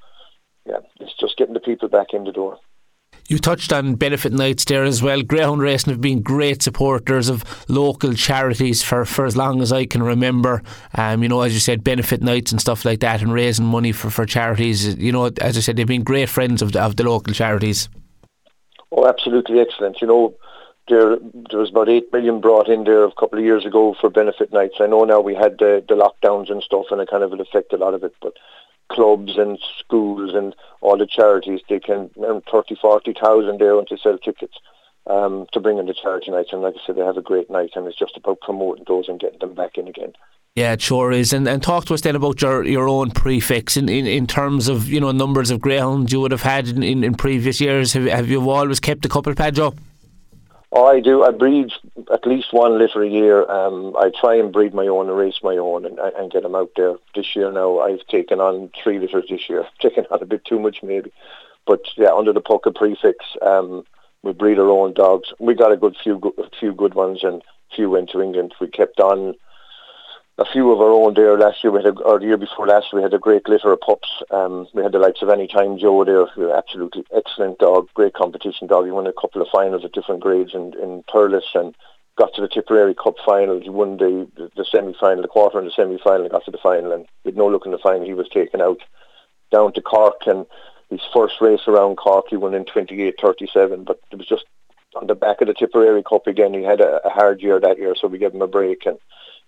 yeah, 0.66 0.78
it's 1.00 1.14
just 1.14 1.36
getting 1.36 1.54
the 1.54 1.60
people 1.60 1.88
back 1.88 2.08
in 2.12 2.24
the 2.24 2.32
door. 2.32 2.58
You 3.28 3.38
touched 3.38 3.72
on 3.72 3.96
benefit 3.96 4.32
nights 4.32 4.64
there 4.64 4.84
as 4.84 5.02
well. 5.02 5.20
Greyhound 5.22 5.60
Racing 5.60 5.92
have 5.92 6.00
been 6.00 6.22
great 6.22 6.62
supporters 6.62 7.28
of 7.28 7.44
local 7.68 8.14
charities 8.14 8.82
for, 8.82 9.04
for 9.04 9.26
as 9.26 9.36
long 9.36 9.60
as 9.62 9.72
I 9.72 9.84
can 9.84 10.02
remember. 10.02 10.62
Um, 10.94 11.22
you 11.24 11.28
know, 11.28 11.40
as 11.40 11.52
you 11.52 11.58
said, 11.58 11.82
benefit 11.82 12.22
nights 12.22 12.52
and 12.52 12.60
stuff 12.60 12.84
like 12.84 13.00
that, 13.00 13.22
and 13.22 13.32
raising 13.32 13.66
money 13.66 13.90
for, 13.90 14.10
for 14.10 14.26
charities. 14.26 14.96
You 14.96 15.10
know, 15.10 15.26
as 15.40 15.56
I 15.56 15.60
said, 15.60 15.76
they've 15.76 15.86
been 15.86 16.04
great 16.04 16.28
friends 16.28 16.62
of 16.62 16.72
the, 16.72 16.80
of 16.80 16.96
the 16.96 17.02
local 17.02 17.34
charities. 17.34 17.88
Oh, 18.92 19.06
absolutely 19.08 19.58
excellent. 19.58 20.00
You 20.00 20.06
know, 20.06 20.34
there 20.88 21.16
there 21.50 21.58
was 21.58 21.70
about 21.70 21.88
eight 21.88 22.12
million 22.12 22.40
brought 22.40 22.68
in 22.68 22.84
there 22.84 23.04
a 23.04 23.12
couple 23.12 23.40
of 23.40 23.44
years 23.44 23.66
ago 23.66 23.96
for 24.00 24.08
benefit 24.08 24.52
nights. 24.52 24.76
I 24.78 24.86
know 24.86 25.02
now 25.04 25.20
we 25.20 25.34
had 25.34 25.58
the, 25.58 25.84
the 25.88 25.94
lockdowns 25.94 26.50
and 26.50 26.62
stuff, 26.62 26.86
and 26.92 27.00
it 27.00 27.10
kind 27.10 27.24
of 27.24 27.32
affected 27.32 27.80
a 27.80 27.84
lot 27.84 27.94
of 27.94 28.04
it, 28.04 28.14
but 28.22 28.34
clubs 28.88 29.36
and 29.36 29.58
schools 29.78 30.34
and 30.34 30.54
all 30.80 30.96
the 30.96 31.06
charities, 31.06 31.60
they 31.68 31.80
can 31.80 32.10
earn 32.24 32.42
30, 32.50 32.76
40,000 32.80 33.58
there 33.58 33.80
they 33.88 33.96
sell 33.96 34.18
tickets 34.18 34.54
um, 35.06 35.46
to 35.52 35.60
bring 35.60 35.78
in 35.78 35.86
the 35.86 35.94
charity 35.94 36.30
nights. 36.30 36.50
And 36.52 36.62
like 36.62 36.74
I 36.74 36.86
said, 36.86 36.96
they 36.96 37.02
have 37.02 37.16
a 37.16 37.22
great 37.22 37.50
night 37.50 37.70
and 37.74 37.86
it's 37.86 37.98
just 37.98 38.16
about 38.16 38.40
promoting 38.40 38.84
those 38.86 39.08
and 39.08 39.20
getting 39.20 39.38
them 39.38 39.54
back 39.54 39.78
in 39.78 39.88
again. 39.88 40.12
Yeah, 40.54 40.72
it 40.72 40.80
sure 40.80 41.12
is. 41.12 41.34
And 41.34 41.46
and 41.46 41.62
talk 41.62 41.84
to 41.84 41.94
us 41.94 42.00
then 42.00 42.16
about 42.16 42.40
your, 42.40 42.64
your 42.64 42.88
own 42.88 43.10
prefix 43.10 43.76
in, 43.76 43.90
in, 43.90 44.06
in 44.06 44.26
terms 44.26 44.68
of, 44.68 44.88
you 44.88 45.00
know, 45.00 45.12
numbers 45.12 45.50
of 45.50 45.60
greyhounds 45.60 46.12
you 46.12 46.20
would 46.20 46.32
have 46.32 46.40
had 46.40 46.66
in, 46.66 46.82
in, 46.82 47.04
in 47.04 47.14
previous 47.14 47.60
years. 47.60 47.92
Have, 47.92 48.06
have 48.06 48.28
you 48.30 48.48
always 48.48 48.80
kept 48.80 49.04
a 49.04 49.08
couple, 49.08 49.34
Padjo? 49.34 49.74
Oh, 49.74 49.74
I 50.84 51.00
do. 51.00 51.24
I 51.24 51.30
breed 51.30 51.72
at 52.12 52.26
least 52.26 52.52
one 52.52 52.78
litter 52.78 53.02
a 53.02 53.08
year. 53.08 53.48
Um, 53.50 53.96
I 53.98 54.10
try 54.10 54.36
and 54.36 54.52
breed 54.52 54.74
my 54.74 54.86
own 54.86 55.08
and 55.08 55.16
race 55.16 55.40
my 55.42 55.56
own 55.56 55.86
and, 55.86 55.98
and 55.98 56.30
get 56.30 56.42
them 56.42 56.54
out 56.54 56.70
there. 56.76 56.96
This 57.14 57.34
year 57.34 57.50
now, 57.50 57.80
I've 57.80 58.06
taken 58.08 58.40
on 58.40 58.70
three 58.82 58.98
litters 58.98 59.26
this 59.28 59.48
year. 59.48 59.66
Taken 59.80 60.06
on 60.10 60.22
a 60.22 60.26
bit 60.26 60.44
too 60.44 60.58
much 60.58 60.82
maybe, 60.82 61.12
but 61.66 61.80
yeah, 61.96 62.12
under 62.12 62.32
the 62.32 62.40
Pucka 62.40 62.74
prefix, 62.74 63.24
um, 63.42 63.84
we 64.22 64.32
breed 64.32 64.58
our 64.58 64.70
own 64.70 64.92
dogs. 64.92 65.32
We 65.38 65.54
got 65.54 65.72
a 65.72 65.76
good 65.76 65.96
few, 66.02 66.20
a 66.38 66.50
few 66.58 66.72
good 66.72 66.94
ones 66.94 67.22
and 67.22 67.42
few 67.74 67.90
went 67.90 68.10
to 68.10 68.20
England. 68.20 68.54
We 68.60 68.68
kept 68.68 69.00
on 69.00 69.34
a 70.38 70.44
few 70.44 70.70
of 70.70 70.80
our 70.80 70.90
own 70.90 71.14
there 71.14 71.38
last 71.38 71.64
year. 71.64 71.70
We 71.70 71.82
had 71.82 71.96
a, 71.96 72.00
or 72.00 72.18
the 72.18 72.26
year 72.26 72.36
before 72.36 72.66
last, 72.66 72.92
we 72.92 73.02
had 73.02 73.14
a 73.14 73.18
great 73.18 73.48
litter 73.48 73.72
of 73.72 73.80
pups. 73.80 74.08
Um, 74.30 74.66
we 74.74 74.82
had 74.82 74.92
the 74.92 74.98
likes 74.98 75.22
of 75.22 75.30
Anytime 75.30 75.78
Joe 75.78 76.04
there, 76.04 76.26
who 76.26 76.52
absolutely 76.52 77.04
excellent 77.14 77.58
dog, 77.58 77.88
great 77.94 78.12
competition 78.12 78.66
dog. 78.66 78.84
He 78.84 78.90
won 78.90 79.06
a 79.06 79.12
couple 79.12 79.40
of 79.40 79.48
finals 79.50 79.84
at 79.84 79.92
different 79.92 80.20
grades 80.20 80.54
in, 80.54 80.74
in 80.74 81.02
Thurles 81.04 81.54
and 81.54 81.74
got 82.18 82.34
to 82.34 82.42
the 82.42 82.48
Tipperary 82.48 82.94
Cup 82.94 83.16
final. 83.24 83.60
He 83.60 83.70
won 83.70 83.96
the, 83.96 84.28
the, 84.36 84.50
the 84.56 84.64
semi-final, 84.64 85.22
the 85.22 85.28
quarter 85.28 85.58
and 85.58 85.66
the 85.66 85.72
semi-final, 85.72 86.22
and 86.22 86.30
got 86.30 86.44
to 86.44 86.50
the 86.50 86.58
final, 86.58 86.92
and 86.92 87.06
with 87.24 87.36
no 87.36 87.48
look 87.48 87.64
in 87.64 87.72
the 87.72 87.78
final, 87.78 88.04
he 88.04 88.14
was 88.14 88.28
taken 88.28 88.60
out 88.60 88.80
down 89.50 89.72
to 89.72 89.80
Cork. 89.80 90.26
And 90.26 90.44
his 90.90 91.00
first 91.14 91.40
race 91.40 91.66
around 91.66 91.96
Cork, 91.96 92.26
he 92.28 92.36
won 92.36 92.54
in 92.54 92.66
28.37, 92.66 93.86
but 93.86 94.00
it 94.10 94.16
was 94.16 94.26
just 94.26 94.44
on 94.94 95.06
the 95.06 95.14
back 95.14 95.40
of 95.40 95.48
the 95.48 95.54
Tipperary 95.54 96.02
Cup 96.02 96.26
again. 96.26 96.52
He 96.52 96.62
had 96.62 96.80
a, 96.82 97.06
a 97.06 97.10
hard 97.10 97.40
year 97.40 97.58
that 97.58 97.78
year, 97.78 97.94
so 97.98 98.06
we 98.06 98.18
gave 98.18 98.34
him 98.34 98.42
a 98.42 98.46
break 98.46 98.84
and 98.84 98.98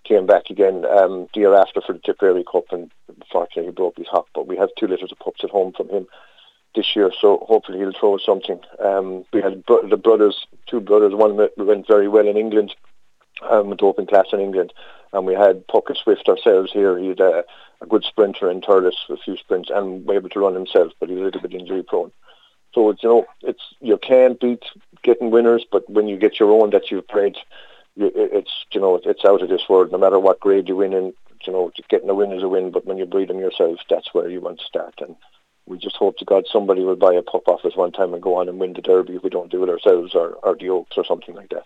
came 0.03 0.25
back 0.25 0.49
again 0.49 0.85
um, 0.85 1.27
the 1.33 1.41
year 1.41 1.53
after 1.55 1.81
for 1.81 1.93
the 1.93 1.99
Tipperary 1.99 2.43
Cup 2.49 2.65
and 2.71 2.91
unfortunately 3.07 3.65
he 3.65 3.71
broke 3.71 3.97
his 3.97 4.07
hop. 4.07 4.27
But 4.33 4.47
we 4.47 4.57
have 4.57 4.69
two 4.77 4.87
litters 4.87 5.11
of 5.11 5.19
pups 5.19 5.43
at 5.43 5.49
home 5.49 5.73
from 5.73 5.89
him 5.89 6.07
this 6.75 6.95
year, 6.95 7.11
so 7.19 7.45
hopefully 7.47 7.79
he'll 7.79 7.93
throw 7.99 8.17
something. 8.17 8.59
Um, 8.83 9.25
we 9.33 9.41
had 9.41 9.63
the 9.67 9.97
brothers, 9.97 10.45
two 10.67 10.79
brothers, 10.79 11.13
one 11.13 11.35
went 11.57 11.87
very 11.87 12.07
well 12.07 12.27
in 12.27 12.37
England, 12.37 12.75
um, 13.49 13.69
with 13.69 13.81
open 13.81 14.05
class 14.05 14.27
in 14.33 14.39
England, 14.39 14.73
and 15.13 15.25
we 15.25 15.33
had 15.33 15.67
Pocket 15.67 15.97
Swift 15.97 16.27
ourselves 16.27 16.71
here. 16.71 16.97
He 16.97 17.09
had 17.09 17.19
a, 17.19 17.43
a 17.81 17.85
good 17.87 18.03
sprinter 18.03 18.49
in 18.49 18.61
Thurles, 18.61 18.95
a 19.09 19.17
few 19.17 19.37
sprints, 19.37 19.69
and 19.73 20.05
was 20.05 20.15
able 20.15 20.29
to 20.29 20.39
run 20.39 20.53
himself, 20.53 20.91
but 20.99 21.09
he's 21.09 21.17
a 21.17 21.21
little 21.21 21.41
bit 21.41 21.53
injury 21.53 21.83
prone. 21.83 22.11
So 22.73 22.89
it's 22.89 23.03
you 23.03 23.09
know 23.09 23.25
it's 23.41 23.63
you 23.81 23.97
can't 23.97 24.39
beat 24.39 24.63
getting 25.03 25.31
winners, 25.31 25.65
but 25.71 25.89
when 25.89 26.07
you 26.07 26.17
get 26.17 26.39
your 26.39 26.51
own 26.51 26.69
that 26.71 26.91
you've 26.91 27.07
it's 27.99 28.51
you 28.71 28.81
know 28.81 28.99
it's 29.03 29.25
out 29.25 29.41
of 29.41 29.49
this 29.49 29.67
world. 29.69 29.91
No 29.91 29.97
matter 29.97 30.19
what 30.19 30.39
grade 30.39 30.67
you 30.67 30.77
win 30.77 30.93
in, 30.93 31.13
you 31.45 31.53
know 31.53 31.71
getting 31.89 32.09
a 32.09 32.13
win 32.13 32.31
is 32.31 32.43
a 32.43 32.47
win. 32.47 32.71
But 32.71 32.85
when 32.85 32.97
you 32.97 33.05
breed 33.05 33.29
them 33.29 33.39
yourself, 33.39 33.79
that's 33.89 34.13
where 34.13 34.29
you 34.29 34.41
want 34.41 34.59
to 34.59 34.65
start. 34.65 34.95
And 34.99 35.15
we 35.65 35.77
just 35.77 35.97
hope 35.97 36.17
to 36.17 36.25
God 36.25 36.45
somebody 36.51 36.81
will 36.81 36.95
buy 36.95 37.13
a 37.13 37.21
pup 37.21 37.47
off 37.47 37.63
us 37.65 37.75
one 37.75 37.91
time 37.91 38.13
and 38.13 38.23
go 38.23 38.35
on 38.35 38.49
and 38.49 38.59
win 38.59 38.73
the 38.73 38.81
derby 38.81 39.15
if 39.15 39.23
we 39.23 39.29
don't 39.29 39.51
do 39.51 39.63
it 39.63 39.69
ourselves 39.69 40.15
or, 40.15 40.31
or 40.43 40.55
the 40.55 40.69
Oaks 40.69 40.97
or 40.97 41.05
something 41.05 41.35
like 41.35 41.49
that. 41.49 41.63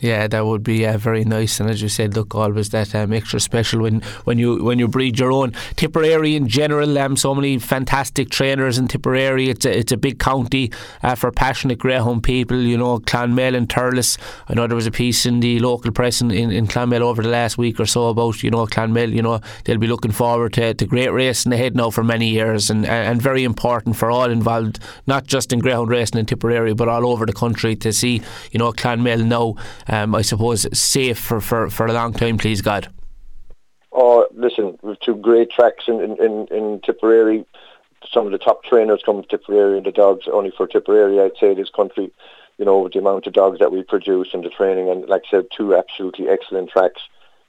Yeah, 0.00 0.26
that 0.26 0.44
would 0.44 0.64
be 0.64 0.84
uh, 0.84 0.98
very 0.98 1.24
nice. 1.24 1.60
And 1.60 1.70
as 1.70 1.80
you 1.80 1.88
said, 1.88 2.16
look, 2.16 2.34
always 2.34 2.70
that 2.70 2.92
um, 2.92 3.12
extra 3.12 3.38
special 3.38 3.82
when, 3.82 4.00
when 4.24 4.36
you 4.36 4.62
when 4.64 4.80
you 4.80 4.88
breed 4.88 5.16
your 5.16 5.30
own. 5.30 5.52
Tipperary 5.76 6.34
in 6.34 6.48
general, 6.48 6.98
um, 6.98 7.16
so 7.16 7.36
many 7.36 7.56
fantastic 7.58 8.28
trainers 8.28 8.78
in 8.78 8.88
Tipperary. 8.88 9.48
It's 9.48 9.64
a, 9.64 9.78
it's 9.78 9.92
a 9.92 9.96
big 9.96 10.18
county 10.18 10.72
uh, 11.04 11.14
for 11.14 11.30
passionate 11.30 11.78
greyhound 11.78 12.24
people. 12.24 12.60
You 12.60 12.76
know, 12.76 12.98
Clonmel 12.98 13.54
and 13.54 13.68
Thurles. 13.68 14.18
I 14.48 14.54
know 14.54 14.66
there 14.66 14.74
was 14.74 14.88
a 14.88 14.90
piece 14.90 15.24
in 15.24 15.38
the 15.38 15.60
local 15.60 15.92
press 15.92 16.20
in, 16.20 16.32
in, 16.32 16.50
in 16.50 16.68
over 17.02 17.22
the 17.22 17.28
last 17.28 17.56
week 17.56 17.78
or 17.78 17.86
so 17.86 18.08
about 18.08 18.42
you 18.42 18.50
know 18.50 18.66
Clonmel. 18.66 19.12
You 19.12 19.22
know, 19.22 19.40
they'll 19.64 19.78
be 19.78 19.86
looking 19.86 20.10
forward 20.10 20.54
to, 20.54 20.74
to 20.74 20.84
great 20.84 21.10
racing 21.10 21.52
ahead 21.52 21.76
now 21.76 21.90
for 21.90 22.02
many 22.02 22.28
years, 22.28 22.70
and 22.70 22.84
and 22.86 23.22
very 23.22 23.44
important 23.44 23.94
for 23.94 24.10
all 24.10 24.30
involved, 24.30 24.80
not 25.06 25.28
just 25.28 25.52
in 25.52 25.60
greyhound 25.60 25.90
racing 25.90 26.18
in 26.18 26.26
Tipperary, 26.26 26.74
but 26.74 26.88
all 26.88 27.06
over 27.06 27.24
the 27.24 27.32
country 27.32 27.76
to 27.76 27.92
see 27.92 28.20
you 28.50 28.58
know 28.58 28.72
Clonmel 28.72 29.24
now 29.24 29.54
um, 29.88 30.14
I 30.14 30.22
suppose, 30.22 30.66
safe 30.76 31.18
for, 31.18 31.40
for, 31.40 31.70
for 31.70 31.86
a 31.86 31.92
long 31.92 32.12
time, 32.12 32.38
please 32.38 32.62
God? 32.62 32.88
Oh, 33.92 34.26
listen, 34.34 34.78
we've 34.82 34.98
two 35.00 35.16
great 35.16 35.50
tracks 35.50 35.84
in, 35.86 36.00
in, 36.00 36.16
in, 36.22 36.46
in 36.50 36.80
Tipperary. 36.80 37.44
Some 38.10 38.26
of 38.26 38.32
the 38.32 38.38
top 38.38 38.64
trainers 38.64 39.02
come 39.04 39.22
to 39.22 39.28
Tipperary 39.28 39.76
and 39.76 39.86
the 39.86 39.92
dogs 39.92 40.26
only 40.32 40.50
for 40.56 40.66
Tipperary, 40.66 41.20
I'd 41.20 41.36
say, 41.38 41.54
this 41.54 41.70
country, 41.70 42.10
you 42.58 42.64
know, 42.64 42.80
with 42.80 42.94
the 42.94 42.98
amount 42.98 43.26
of 43.26 43.32
dogs 43.32 43.58
that 43.58 43.70
we 43.72 43.82
produce 43.82 44.28
and 44.32 44.44
the 44.44 44.48
training. 44.48 44.88
And 44.88 45.08
like 45.08 45.22
I 45.28 45.30
said, 45.30 45.46
two 45.56 45.76
absolutely 45.76 46.28
excellent 46.28 46.70
tracks. 46.70 47.02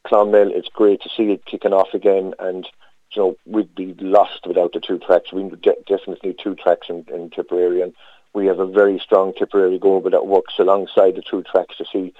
Clonmel, 0.05 0.51
it's 0.53 0.67
great 0.67 1.01
to 1.01 1.09
see 1.09 1.31
it 1.31 1.45
kicking 1.45 1.73
off 1.73 1.93
again. 1.93 2.33
And, 2.39 2.67
you 3.11 3.21
know, 3.21 3.35
we'd 3.45 3.73
be 3.73 3.95
lost 3.99 4.45
without 4.45 4.73
the 4.73 4.79
two 4.79 4.99
tracks. 4.99 5.31
We 5.31 5.49
definitely 5.87 6.19
need 6.23 6.39
two 6.39 6.55
tracks 6.55 6.87
in, 6.89 7.05
in 7.13 7.29
Tipperary. 7.29 7.81
And 7.81 7.93
we 8.33 8.47
have 8.47 8.59
a 8.59 8.65
very 8.65 8.99
strong 8.99 9.33
Tipperary 9.33 9.79
Goba 9.79 10.11
that 10.11 10.27
works 10.27 10.55
alongside 10.57 11.15
the 11.15 11.21
two 11.21 11.43
tracks 11.43 11.77
to 11.77 11.85
see 11.91 12.13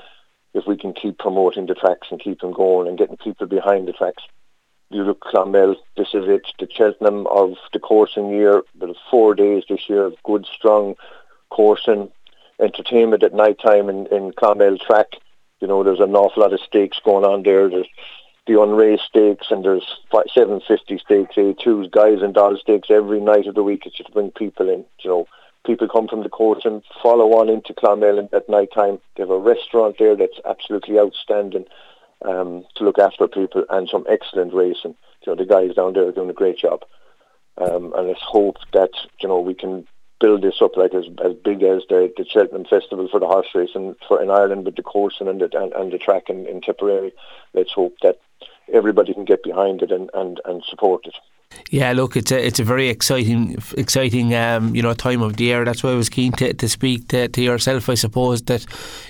if 0.54 0.68
we 0.68 0.78
can 0.78 0.94
keep 0.94 1.18
promoting 1.18 1.66
the 1.66 1.74
tracks 1.74 2.08
and 2.12 2.20
keep 2.20 2.42
them 2.42 2.54
going 2.54 2.88
and 2.88 2.98
getting 2.98 3.18
people 3.18 3.48
behind 3.48 3.88
the 3.88 3.94
tracks. 3.94 4.24
You 4.90 5.04
look 5.04 5.22
Clonmel, 5.22 5.76
this 5.98 6.10
is 6.14 6.26
it, 6.28 6.46
the 6.60 6.68
Cheltenham 6.72 7.26
of 7.28 7.56
the 7.74 7.80
coursing 7.80 8.30
year, 8.30 8.62
the 8.76 8.94
four 9.10 9.34
days 9.34 9.64
this 9.68 9.90
year 9.90 10.06
of 10.06 10.22
good, 10.24 10.46
strong 10.46 10.96
coursing, 11.50 12.12
entertainment 12.60 13.24
at 13.24 13.34
night 13.34 13.60
time 13.60 13.90
in, 13.90 14.06
in 14.08 14.34
Clonmel 14.34 14.78
track. 14.78 15.08
You 15.60 15.68
know, 15.68 15.84
there's 15.84 16.00
an 16.00 16.16
awful 16.16 16.44
lot 16.44 16.54
of 16.54 16.60
stakes 16.60 17.00
going 17.04 17.26
on 17.26 17.42
there. 17.42 17.70
There's 17.70 17.88
the 18.46 18.62
unraised 18.62 19.04
stakes, 19.04 19.48
and 19.50 19.64
there's 19.64 19.86
750 20.12 20.98
stakes, 21.00 21.36
A2s, 21.36 21.90
guys 21.90 22.22
and 22.22 22.34
doll 22.34 22.58
stakes 22.58 22.90
every 22.92 23.22
night 23.22 23.48
of 23.48 23.56
the 23.56 23.64
week. 23.64 23.86
It's 23.86 23.96
just 23.96 24.08
to 24.10 24.14
bring 24.14 24.32
people 24.32 24.70
in, 24.70 24.86
you 25.00 25.10
know. 25.10 25.28
People 25.66 25.88
come 25.88 26.08
from 26.08 26.24
the 26.24 26.30
course 26.30 26.66
and 26.66 26.84
follow 27.02 27.34
on 27.40 27.50
into 27.50 27.74
Clonmel 27.74 28.30
at 28.34 28.50
night 28.50 28.70
time. 28.74 29.00
They 29.16 29.24
have 29.24 29.30
a 29.30 29.38
restaurant 29.38 29.96
there 29.98 30.16
that's 30.16 30.40
absolutely 30.46 31.00
outstanding 31.00 31.66
um, 32.24 32.66
to 32.76 32.84
look 32.84 33.00
after 33.00 33.28
people 33.28 33.64
and 33.70 33.88
some 33.88 34.06
excellent 34.10 34.54
racing. 34.54 34.96
You 35.26 35.32
know, 35.32 35.36
the 35.36 35.46
guys 35.46 35.76
down 35.76 35.94
there 35.94 36.08
are 36.08 36.12
doing 36.12 36.30
a 36.30 36.34
great 36.34 36.58
job. 36.58 36.84
Um, 37.58 37.94
and 37.96 38.08
let's 38.08 38.22
hope 38.22 38.58
that, 38.74 38.92
you 39.22 39.30
know, 39.30 39.40
we 39.40 39.54
can 39.54 39.88
build 40.20 40.42
this 40.42 40.62
up 40.62 40.76
like 40.76 40.94
as, 40.94 41.06
as 41.24 41.34
big 41.44 41.64
as 41.64 41.84
the, 41.90 42.12
the 42.18 42.26
Cheltenham 42.26 42.66
Festival 42.66 43.08
for 43.10 43.20
the 43.20 43.28
horse 43.28 43.48
racing 43.54 43.96
for 44.08 44.22
in 44.22 44.32
Ireland 44.32 44.66
with 44.66 44.76
the 44.76 44.84
coursing 44.84 45.28
and 45.28 45.42
the, 45.42 45.50
and, 45.58 45.74
and 45.74 45.92
the 45.92 45.98
track 45.98 46.30
in, 46.30 46.46
in 46.46 46.62
Tipperary. 46.62 47.14
Let's 47.54 47.72
hope 47.74 47.96
that 48.02 48.20
everybody 48.72 49.14
can 49.14 49.26
get 49.26 49.44
behind 49.44 49.82
it 49.82 49.92
and, 49.92 50.10
and, 50.14 50.42
and 50.46 50.64
support 50.64 51.06
it. 51.06 51.16
Yeah, 51.74 51.92
look, 51.94 52.16
it's 52.16 52.32
a 52.32 52.46
it's 52.46 52.60
a 52.60 52.64
very 52.64 52.88
exciting 52.90 53.58
exciting 53.76 54.36
um, 54.36 54.76
you 54.76 54.84
know 54.84 54.94
time 54.94 55.24
of 55.24 55.38
the 55.38 55.46
year. 55.46 55.66
That's 55.66 55.84
why 55.84 55.90
I 55.90 55.96
was 55.96 56.08
keen 56.08 56.32
to, 56.34 56.54
to 56.54 56.70
speak 56.70 57.08
to, 57.08 57.28
to 57.30 57.42
yourself. 57.42 57.90
I 57.90 57.96
suppose 57.96 58.44
that 58.44 58.64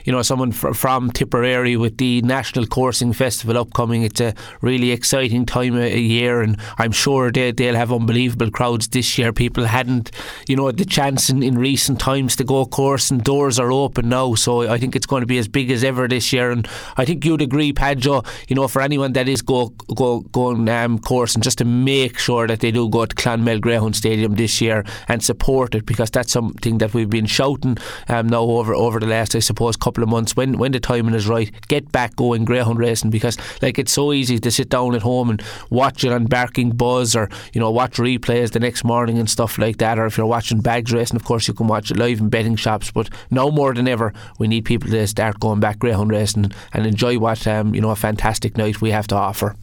you 0.05 0.13
know 0.13 0.21
someone 0.21 0.53
fr- 0.53 0.71
from 0.71 1.11
Tipperary 1.11 1.75
with 1.75 1.97
the 1.97 2.21
National 2.21 2.65
Coursing 2.65 3.11
Festival 3.11 3.57
upcoming. 3.57 4.03
It's 4.03 4.21
a 4.21 4.33
really 4.61 4.91
exciting 4.91 5.45
time 5.45 5.75
of 5.75 5.91
year, 5.91 6.41
and 6.41 6.57
I'm 6.77 6.93
sure 6.93 7.33
they 7.33 7.51
they'll 7.51 7.75
have 7.75 7.91
unbelievable 7.91 8.49
crowds 8.49 8.87
this 8.87 9.17
year. 9.17 9.33
People 9.33 9.65
hadn't 9.65 10.11
you 10.47 10.55
know 10.55 10.71
the 10.71 10.85
chance 10.85 11.29
in, 11.29 11.43
in 11.43 11.57
recent 11.57 11.99
times 11.99 12.37
to 12.37 12.45
go 12.45 12.65
course, 12.65 13.11
and 13.11 13.21
doors 13.21 13.59
are 13.59 13.73
open 13.73 14.07
now. 14.07 14.35
So 14.35 14.71
I 14.71 14.77
think 14.77 14.95
it's 14.95 15.05
going 15.05 15.21
to 15.21 15.27
be 15.27 15.37
as 15.37 15.49
big 15.49 15.69
as 15.69 15.83
ever 15.83 16.07
this 16.07 16.31
year. 16.31 16.49
And 16.49 16.65
I 16.95 17.03
think 17.03 17.25
you'd 17.25 17.41
agree, 17.41 17.73
Padjo. 17.73 18.25
You 18.47 18.55
know, 18.55 18.69
for 18.69 18.81
anyone 18.81 19.11
that 19.13 19.27
is 19.27 19.41
go 19.41 19.73
go 19.93 20.21
going 20.31 20.69
um, 20.69 20.97
course, 20.97 21.35
and 21.35 21.43
just 21.43 21.57
to 21.57 21.65
make 21.65 22.17
sure 22.17 22.32
sure 22.33 22.47
that 22.47 22.61
they 22.61 22.71
do 22.71 22.89
go 22.89 23.05
to 23.05 23.15
Clonmel 23.15 23.59
Greyhound 23.59 23.95
Stadium 23.95 24.33
this 24.35 24.59
year 24.59 24.83
and 25.07 25.23
support 25.23 25.75
it 25.75 25.85
because 25.85 26.09
that's 26.09 26.31
something 26.31 26.79
that 26.79 26.93
we've 26.93 27.09
been 27.09 27.27
shouting 27.27 27.77
um, 28.09 28.27
now 28.27 28.41
over 28.41 28.73
over 28.73 28.99
the 28.99 29.05
last, 29.05 29.35
I 29.35 29.39
suppose, 29.39 29.75
couple 29.77 30.03
of 30.03 30.09
months. 30.09 30.35
When 30.35 30.57
when 30.57 30.71
the 30.71 30.79
timing 30.79 31.13
is 31.13 31.27
right, 31.27 31.51
get 31.67 31.91
back 31.91 32.15
going 32.15 32.43
greyhound 32.45 32.79
racing 32.79 33.11
because 33.11 33.37
like 33.61 33.77
it's 33.77 33.91
so 33.91 34.13
easy 34.13 34.39
to 34.39 34.51
sit 34.51 34.69
down 34.69 34.95
at 34.95 35.03
home 35.03 35.29
and 35.29 35.43
watch 35.69 36.03
it 36.03 36.11
on 36.11 36.25
Barking 36.25 36.71
Buzz 36.71 37.15
or 37.15 37.29
you 37.53 37.61
know 37.61 37.69
watch 37.69 37.97
replays 37.97 38.51
the 38.51 38.59
next 38.59 38.83
morning 38.83 39.19
and 39.19 39.29
stuff 39.29 39.59
like 39.59 39.77
that. 39.77 39.99
Or 39.99 40.05
if 40.07 40.17
you're 40.17 40.25
watching 40.35 40.61
bags 40.61 40.91
racing, 40.91 41.17
of 41.17 41.25
course 41.25 41.47
you 41.47 41.53
can 41.53 41.67
watch 41.67 41.91
it 41.91 41.97
live 41.97 42.19
in 42.19 42.29
betting 42.29 42.55
shops. 42.55 42.89
But 42.89 43.09
now 43.29 43.49
more 43.49 43.73
than 43.75 43.87
ever, 43.87 44.11
we 44.39 44.47
need 44.47 44.65
people 44.65 44.89
to 44.89 45.07
start 45.07 45.39
going 45.39 45.59
back 45.59 45.77
greyhound 45.77 46.11
racing 46.11 46.51
and 46.73 46.87
enjoy 46.87 47.19
what 47.19 47.45
um, 47.45 47.75
you 47.75 47.81
know 47.81 47.91
a 47.91 47.95
fantastic 47.95 48.57
night 48.57 48.81
we 48.81 48.89
have 48.89 49.07
to 49.07 49.15
offer. 49.15 49.55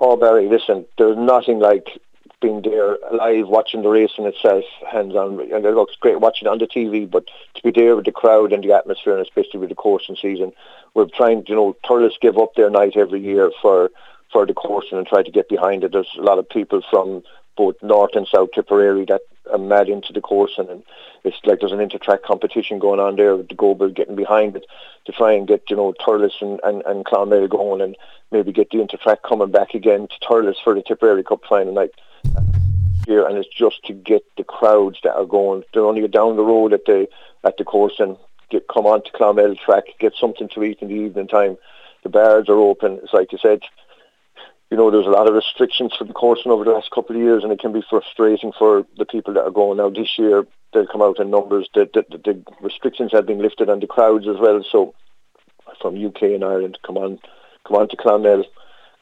Oh, 0.00 0.16
Barry, 0.16 0.48
listen, 0.48 0.86
there's 0.98 1.16
nothing 1.16 1.60
like 1.60 1.86
being 2.40 2.62
there 2.62 2.98
live, 3.12 3.48
watching 3.48 3.82
the 3.82 3.88
racing 3.88 4.26
itself, 4.26 4.64
hands 4.90 5.14
on. 5.14 5.40
And 5.52 5.64
it 5.64 5.74
looks 5.74 5.96
great 5.96 6.20
watching 6.20 6.46
it 6.46 6.50
on 6.50 6.58
the 6.58 6.66
TV, 6.66 7.10
but 7.10 7.24
to 7.54 7.62
be 7.62 7.70
there 7.70 7.96
with 7.96 8.04
the 8.04 8.12
crowd 8.12 8.52
and 8.52 8.62
the 8.62 8.72
atmosphere, 8.72 9.16
and 9.16 9.26
especially 9.26 9.60
with 9.60 9.70
the 9.70 9.74
coursing 9.74 10.16
season, 10.20 10.52
we're 10.92 11.06
trying, 11.06 11.44
you 11.46 11.54
know, 11.54 11.76
Thurles 11.84 12.20
give 12.20 12.36
up 12.38 12.54
their 12.54 12.70
night 12.70 12.96
every 12.96 13.20
year 13.20 13.50
for 13.62 13.90
for 14.32 14.44
the 14.44 14.52
coursing 14.52 14.98
and 14.98 15.06
try 15.06 15.22
to 15.22 15.30
get 15.30 15.48
behind 15.48 15.84
it. 15.84 15.92
There's 15.92 16.10
a 16.18 16.22
lot 16.22 16.38
of 16.40 16.48
people 16.48 16.82
from 16.90 17.22
both 17.56 17.76
North 17.82 18.14
and 18.14 18.26
South 18.26 18.48
Tipperary 18.52 19.04
that 19.06 19.22
are 19.52 19.58
mad 19.58 19.88
into 19.88 20.12
the 20.12 20.20
course, 20.20 20.54
and 20.58 20.82
it's 21.24 21.36
like 21.44 21.60
there's 21.60 21.72
an 21.72 21.80
inter-track 21.80 22.22
competition 22.22 22.78
going 22.78 23.00
on 23.00 23.16
there 23.16 23.36
with 23.36 23.48
the 23.48 23.54
Goba 23.54 23.94
getting 23.94 24.16
behind 24.16 24.56
it 24.56 24.66
to 25.06 25.12
try 25.12 25.32
and 25.32 25.46
get, 25.46 25.68
you 25.70 25.76
know, 25.76 25.94
Thurles 26.00 26.40
and, 26.40 26.60
and, 26.64 26.82
and 26.86 27.04
Clonmel 27.04 27.48
going 27.48 27.80
and 27.80 27.96
maybe 28.30 28.52
get 28.52 28.70
the 28.70 28.80
inter-track 28.80 29.22
coming 29.22 29.50
back 29.50 29.74
again 29.74 30.08
to 30.08 30.26
Thurles 30.26 30.56
for 30.62 30.74
the 30.74 30.82
Tipperary 30.82 31.22
Cup 31.22 31.44
final 31.48 31.72
night 31.72 31.90
here 33.06 33.26
and 33.26 33.36
it's 33.36 33.54
just 33.54 33.84
to 33.84 33.92
get 33.92 34.24
the 34.38 34.44
crowds 34.44 34.98
that 35.04 35.14
are 35.14 35.26
going 35.26 35.62
they're 35.74 35.84
only 35.84 36.08
down 36.08 36.36
the 36.36 36.42
road 36.42 36.72
at 36.72 36.86
the 36.86 37.06
at 37.44 37.54
the 37.58 37.64
course 37.64 37.96
and 37.98 38.16
get 38.50 38.68
come 38.68 38.86
on 38.86 39.02
to 39.02 39.10
Clonmel 39.12 39.56
track, 39.58 39.84
get 39.98 40.14
something 40.14 40.48
to 40.50 40.62
eat 40.62 40.78
in 40.80 40.88
the 40.88 40.94
evening 40.94 41.28
time. 41.28 41.56
The 42.02 42.08
bars 42.08 42.48
are 42.48 42.58
open. 42.58 43.00
It's 43.02 43.12
like 43.12 43.32
you 43.32 43.38
said, 43.38 43.62
you 44.74 44.78
know, 44.78 44.90
there's 44.90 45.06
a 45.06 45.10
lot 45.10 45.28
of 45.28 45.34
restrictions 45.34 45.92
for 45.96 46.02
the 46.02 46.12
coursing 46.12 46.50
over 46.50 46.64
the 46.64 46.72
last 46.72 46.90
couple 46.90 47.14
of 47.14 47.22
years, 47.22 47.44
and 47.44 47.52
it 47.52 47.60
can 47.60 47.72
be 47.72 47.84
frustrating 47.88 48.50
for 48.58 48.84
the 48.98 49.04
people 49.04 49.32
that 49.34 49.44
are 49.44 49.52
going. 49.52 49.78
Now 49.78 49.88
this 49.88 50.18
year, 50.18 50.44
they'll 50.72 50.88
come 50.88 51.00
out 51.00 51.20
in 51.20 51.30
numbers. 51.30 51.68
The, 51.74 51.88
the, 51.94 52.18
the 52.18 52.42
restrictions 52.60 53.12
have 53.12 53.24
been 53.24 53.40
lifted 53.40 53.70
on 53.70 53.78
the 53.78 53.86
crowds 53.86 54.26
as 54.26 54.34
well. 54.40 54.64
So, 54.68 54.92
from 55.80 56.04
UK 56.04 56.22
and 56.22 56.42
Ireland, 56.42 56.80
come 56.84 56.96
on, 56.96 57.20
come 57.64 57.76
on 57.76 57.88
to 57.88 57.96
Clonmel 57.96 58.42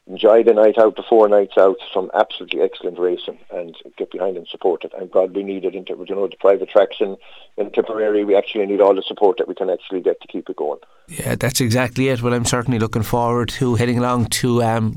enjoy 0.06 0.42
the 0.42 0.52
night 0.52 0.78
out, 0.78 0.96
the 0.96 1.02
four 1.08 1.28
nights 1.28 1.54
out, 1.56 1.76
some 1.92 2.10
absolutely 2.14 2.60
excellent 2.60 2.98
racing, 2.98 3.38
and 3.52 3.76
get 3.96 4.10
behind 4.10 4.36
and 4.36 4.46
support 4.48 4.84
it. 4.84 4.92
And 4.98 5.10
God, 5.10 5.34
we 5.34 5.42
need 5.42 5.64
it 5.64 5.74
in 5.74 5.84
you 5.88 6.14
know 6.14 6.26
the 6.26 6.36
private 6.40 6.68
tracks 6.68 6.96
in, 7.00 7.16
in 7.56 7.70
Tipperary. 7.70 8.24
We 8.24 8.36
actually 8.36 8.66
need 8.66 8.80
all 8.80 8.94
the 8.94 9.02
support 9.02 9.38
that 9.38 9.48
we 9.48 9.54
can 9.54 9.70
actually 9.70 10.00
get 10.00 10.20
to 10.20 10.28
keep 10.28 10.48
it 10.48 10.56
going. 10.56 10.80
Yeah, 11.08 11.34
that's 11.34 11.60
exactly 11.60 12.08
it. 12.08 12.22
Well, 12.22 12.32
I'm 12.32 12.44
certainly 12.44 12.78
looking 12.78 13.02
forward 13.02 13.48
to 13.50 13.74
heading 13.74 13.98
along 13.98 14.26
to 14.26 14.62
um, 14.62 14.94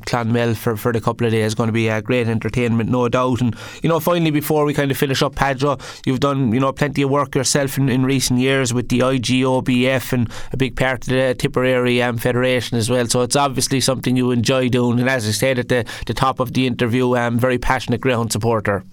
for, 0.56 0.78
for 0.78 0.94
the 0.94 1.02
couple 1.02 1.26
of 1.28 1.34
days. 1.34 1.46
It's 1.46 1.56
going 1.56 1.68
to 1.68 1.74
be 1.74 1.88
a 1.88 2.02
great 2.02 2.28
entertainment, 2.28 2.90
no 2.90 3.10
doubt. 3.10 3.42
And 3.42 3.56
you 3.82 3.90
know, 3.90 4.00
finally, 4.00 4.32
before 4.32 4.66
we 4.66 4.74
kind 4.74 4.92
of 4.92 4.98
finish 4.98 5.22
up, 5.22 5.36
Padjo, 5.36 5.80
you've 6.06 6.20
done 6.20 6.54
you 6.54 6.60
know 6.60 6.72
plenty 6.72 7.02
of 7.02 7.10
work 7.10 7.36
yourself 7.36 7.78
in, 7.78 7.90
in 7.90 8.06
recent 8.06 8.40
years 8.40 8.74
with 8.74 8.90
the 8.90 9.00
IGOBF 9.00 10.14
and 10.14 10.32
a 10.52 10.58
big 10.58 10.76
part 10.76 11.02
of 11.02 11.14
the 11.14 11.36
Tipperary 11.38 12.02
um, 12.02 12.18
Federation 12.18 12.78
as 12.78 12.90
well. 12.90 13.08
So 13.08 13.22
it's 13.22 13.36
obviously 13.36 13.82
something 13.82 14.16
you 14.16 14.32
enjoy 14.32 14.70
doing. 14.70 14.95
And 15.00 15.10
as 15.10 15.28
I 15.28 15.32
said 15.32 15.60
at 15.60 15.70
the, 15.70 15.86
the 16.06 16.14
top 16.14 16.40
of 16.40 16.54
the 16.54 16.68
interview, 16.68 17.16
I'm 17.16 17.34
um, 17.34 17.40
very 17.40 17.58
passionate 17.58 18.02
ground 18.02 18.32
supporter. 18.32 18.84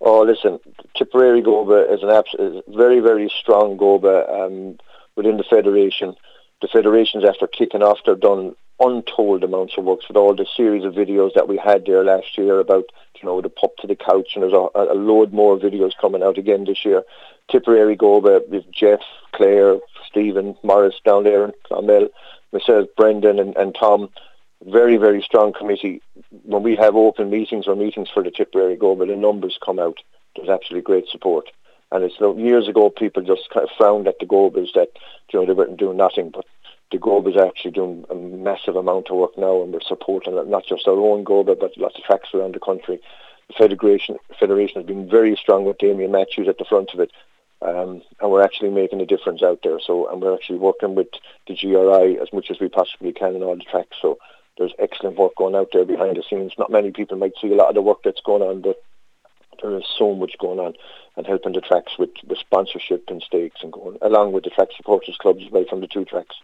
Oh, 0.00 0.22
listen, 0.22 0.60
Tipperary 0.96 1.42
Goba 1.42 1.92
is 1.92 2.02
an 2.02 2.10
abs- 2.10 2.62
very, 2.68 3.00
very 3.00 3.30
strong 3.40 3.76
Goba 3.76 4.30
um, 4.30 4.78
within 5.16 5.36
the 5.36 5.44
federation. 5.44 6.14
The 6.62 6.68
federations, 6.68 7.24
after 7.24 7.46
kicking 7.46 7.82
off, 7.82 7.98
they've 8.06 8.18
done 8.18 8.54
untold 8.80 9.42
amounts 9.42 9.74
of 9.76 9.84
work 9.84 10.00
with 10.06 10.16
all 10.16 10.34
the 10.34 10.46
series 10.56 10.84
of 10.84 10.94
videos 10.94 11.34
that 11.34 11.48
we 11.48 11.56
had 11.56 11.84
there 11.84 12.04
last 12.04 12.38
year 12.38 12.60
about, 12.60 12.84
you 13.20 13.26
know, 13.26 13.40
the 13.40 13.48
pup 13.48 13.76
to 13.78 13.86
the 13.86 13.96
couch, 13.96 14.30
and 14.34 14.42
there's 14.42 14.52
a, 14.52 14.68
a 14.74 14.94
load 14.94 15.32
more 15.32 15.58
videos 15.58 15.92
coming 16.00 16.22
out 16.22 16.38
again 16.38 16.64
this 16.64 16.84
year. 16.84 17.02
Tipperary 17.50 17.96
Goba 17.96 18.46
with 18.48 18.70
Jeff, 18.70 19.00
Claire, 19.32 19.78
Stephen, 20.08 20.56
Morris 20.62 21.00
down 21.04 21.24
there, 21.24 21.44
and 21.44 21.54
Clonmel, 21.64 22.08
myself, 22.52 22.88
Brendan, 22.96 23.38
and, 23.38 23.56
and 23.56 23.74
Tom 23.74 24.10
very, 24.64 24.96
very 24.96 25.22
strong 25.22 25.52
committee. 25.52 26.02
When 26.44 26.62
we 26.62 26.76
have 26.76 26.96
open 26.96 27.30
meetings 27.30 27.66
or 27.66 27.76
meetings 27.76 28.08
for 28.12 28.22
the 28.22 28.30
Tipperary 28.30 28.76
Goba, 28.76 29.06
the 29.06 29.16
numbers 29.16 29.58
come 29.64 29.78
out. 29.78 29.98
There's 30.36 30.48
absolutely 30.48 30.82
great 30.82 31.08
support. 31.08 31.48
And 31.90 32.04
it's 32.04 32.20
years 32.38 32.68
ago 32.68 32.90
people 32.90 33.22
just 33.22 33.48
kind 33.52 33.64
of 33.64 33.70
frowned 33.76 34.08
at 34.08 34.18
the 34.18 34.26
Gobas 34.26 34.72
that 34.74 34.88
you 35.32 35.40
know 35.40 35.46
they 35.46 35.54
weren't 35.54 35.78
doing 35.78 35.96
nothing, 35.96 36.30
but 36.30 36.44
the 36.90 36.98
Goba 36.98 37.30
is 37.30 37.36
actually 37.36 37.70
doing 37.70 38.04
a 38.10 38.14
massive 38.14 38.76
amount 38.76 39.10
of 39.10 39.16
work 39.16 39.36
now, 39.38 39.62
and 39.62 39.72
we're 39.72 39.80
supporting 39.80 40.34
not 40.50 40.66
just 40.66 40.86
our 40.86 40.98
own 40.98 41.24
Goba, 41.24 41.58
but 41.58 41.76
lots 41.78 41.96
of 41.96 42.04
tracks 42.04 42.28
around 42.34 42.54
the 42.54 42.60
country. 42.60 43.00
The 43.48 43.54
federation 43.54 44.16
federation 44.38 44.76
has 44.76 44.86
been 44.86 45.08
very 45.08 45.34
strong 45.36 45.64
with 45.64 45.78
Damien 45.78 46.12
Matthews 46.12 46.48
at 46.48 46.58
the 46.58 46.66
front 46.66 46.90
of 46.92 47.00
it, 47.00 47.10
um, 47.62 48.02
and 48.20 48.30
we're 48.30 48.44
actually 48.44 48.70
making 48.70 49.00
a 49.00 49.06
difference 49.06 49.42
out 49.42 49.60
there. 49.62 49.80
So, 49.80 50.08
and 50.10 50.20
we're 50.20 50.34
actually 50.34 50.58
working 50.58 50.94
with 50.94 51.08
the 51.46 51.56
GRI 51.56 52.20
as 52.20 52.32
much 52.32 52.50
as 52.50 52.60
we 52.60 52.68
possibly 52.68 53.12
can 53.12 53.34
in 53.34 53.42
all 53.42 53.56
the 53.56 53.64
tracks. 53.64 53.96
So, 54.02 54.18
there's 54.58 54.74
excellent 54.78 55.18
work 55.18 55.36
going 55.36 55.54
out 55.54 55.68
there 55.72 55.84
behind 55.84 56.16
the 56.16 56.22
scenes. 56.28 56.52
Not 56.58 56.70
many 56.70 56.90
people 56.90 57.16
might 57.16 57.32
see 57.40 57.52
a 57.52 57.56
lot 57.56 57.68
of 57.68 57.74
the 57.74 57.82
work 57.82 57.98
that's 58.04 58.20
going 58.24 58.42
on, 58.42 58.60
but 58.60 58.82
there 59.62 59.76
is 59.76 59.84
so 59.96 60.14
much 60.14 60.32
going 60.38 60.58
on 60.58 60.74
and 61.16 61.26
helping 61.26 61.52
the 61.52 61.60
tracks 61.60 61.92
with, 61.98 62.10
with 62.26 62.38
sponsorship 62.38 63.04
and 63.08 63.22
stakes 63.22 63.60
and 63.62 63.72
going 63.72 63.98
along 64.02 64.32
with 64.32 64.44
the 64.44 64.50
track 64.50 64.68
supporters 64.76 65.16
clubs 65.20 65.44
well 65.50 65.64
from 65.68 65.80
the 65.80 65.86
two 65.86 66.04
tracks. 66.04 66.36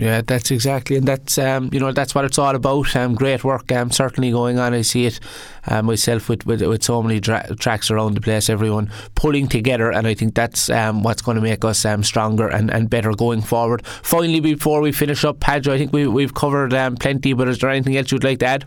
Yeah, 0.00 0.22
that's 0.26 0.50
exactly, 0.50 0.96
and 0.96 1.06
that's 1.06 1.36
um, 1.36 1.68
you 1.74 1.78
know 1.78 1.92
that's 1.92 2.14
what 2.14 2.24
it's 2.24 2.38
all 2.38 2.56
about. 2.56 2.96
Um, 2.96 3.14
great 3.14 3.44
work, 3.44 3.70
um, 3.70 3.90
certainly 3.90 4.30
going 4.30 4.58
on. 4.58 4.72
I 4.72 4.80
see 4.80 5.04
it 5.04 5.20
um, 5.66 5.84
myself 5.84 6.30
with, 6.30 6.46
with 6.46 6.62
with 6.62 6.82
so 6.82 7.02
many 7.02 7.20
dra- 7.20 7.54
tracks 7.56 7.90
around 7.90 8.14
the 8.14 8.22
place. 8.22 8.48
Everyone 8.48 8.90
pulling 9.14 9.46
together, 9.46 9.92
and 9.92 10.06
I 10.06 10.14
think 10.14 10.34
that's 10.34 10.70
um, 10.70 11.02
what's 11.02 11.20
going 11.20 11.34
to 11.34 11.42
make 11.42 11.66
us 11.66 11.84
um, 11.84 12.02
stronger 12.02 12.48
and, 12.48 12.70
and 12.70 12.88
better 12.88 13.12
going 13.12 13.42
forward. 13.42 13.84
Finally, 13.84 14.40
before 14.40 14.80
we 14.80 14.90
finish 14.90 15.22
up, 15.22 15.38
Padjo, 15.38 15.70
I 15.70 15.76
think 15.76 15.92
we 15.92 16.06
we've 16.06 16.32
covered 16.32 16.72
um, 16.72 16.96
plenty. 16.96 17.34
But 17.34 17.48
is 17.48 17.58
there 17.58 17.68
anything 17.68 17.98
else 17.98 18.10
you'd 18.10 18.24
like 18.24 18.38
to 18.38 18.46
add? 18.46 18.64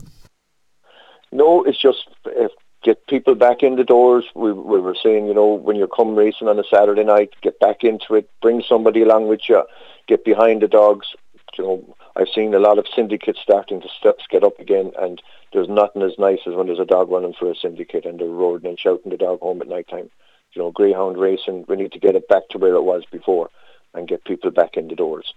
No, 1.31 1.63
it's 1.63 1.81
just 1.81 2.09
uh, 2.27 2.49
get 2.83 3.07
people 3.07 3.33
back 3.33 3.63
in 3.63 3.75
the 3.75 3.83
doors. 3.83 4.25
We, 4.35 4.53
we 4.53 4.79
were 4.79 4.95
saying, 5.01 5.25
you 5.25 5.33
know, 5.33 5.51
when 5.51 5.77
you 5.77 5.87
come 5.87 6.13
racing 6.13 6.47
on 6.47 6.59
a 6.59 6.63
Saturday 6.71 7.03
night, 7.05 7.31
get 7.41 7.59
back 7.59 7.83
into 7.83 8.13
it. 8.13 8.29
Bring 8.39 8.61
somebody 8.69 9.01
along 9.01 9.29
with 9.29 9.49
you 9.49 9.63
get 10.07 10.25
behind 10.25 10.61
the 10.61 10.67
dogs. 10.67 11.07
You 11.57 11.63
know, 11.63 11.95
I've 12.15 12.29
seen 12.33 12.53
a 12.53 12.59
lot 12.59 12.77
of 12.77 12.85
syndicates 12.93 13.39
starting 13.41 13.81
to 13.81 13.87
st- 13.99 14.27
get 14.29 14.43
up 14.43 14.59
again, 14.59 14.91
and 14.99 15.21
there's 15.51 15.69
nothing 15.69 16.01
as 16.01 16.17
nice 16.17 16.39
as 16.47 16.55
when 16.55 16.67
there's 16.67 16.79
a 16.79 16.85
dog 16.85 17.09
running 17.09 17.33
for 17.33 17.51
a 17.51 17.55
syndicate 17.55 18.05
and 18.05 18.19
they're 18.19 18.27
roaring 18.27 18.65
and 18.65 18.79
shouting 18.79 19.11
the 19.11 19.17
dog 19.17 19.39
home 19.39 19.61
at 19.61 19.67
night 19.67 19.87
time. 19.87 20.09
You 20.53 20.61
know, 20.61 20.71
greyhound 20.71 21.17
racing, 21.17 21.65
we 21.67 21.75
need 21.75 21.91
to 21.93 21.99
get 21.99 22.15
it 22.15 22.27
back 22.27 22.49
to 22.49 22.57
where 22.57 22.75
it 22.75 22.83
was 22.83 23.03
before 23.11 23.49
and 23.93 24.07
get 24.07 24.25
people 24.25 24.51
back 24.51 24.77
in 24.77 24.87
the 24.87 24.95
doors. 24.95 25.33